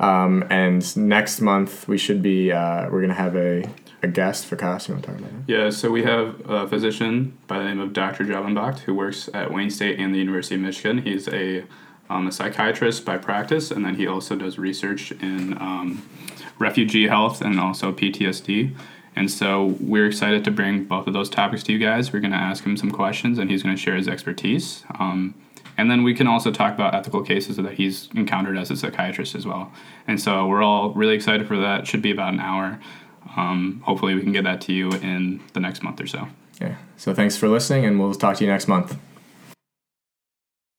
[0.02, 3.64] um, and next month we should be uh, we're gonna have a,
[4.04, 4.90] a guest for Kos.
[4.90, 5.50] You want to talk about that?
[5.50, 8.26] Yeah, so we have a physician by the name of Dr.
[8.26, 10.98] Javanbakht who works at Wayne State and the University of Michigan.
[11.04, 11.64] He's a,
[12.10, 16.06] um, a psychiatrist by practice, and then he also does research in um,
[16.60, 18.76] refugee health and also PTSD.
[19.16, 22.12] And so we're excited to bring both of those topics to you guys.
[22.12, 24.84] We're going to ask him some questions, and he's going to share his expertise.
[25.00, 25.34] Um,
[25.82, 29.34] and then we can also talk about ethical cases that he's encountered as a psychiatrist
[29.34, 29.72] as well.
[30.08, 31.88] And so we're all really excited for that.
[31.88, 32.80] Should be about an hour.
[33.36, 36.28] Um, hopefully, we can get that to you in the next month or so.
[36.62, 36.76] Yeah.
[36.98, 38.96] So thanks for listening, and we'll talk to you next month.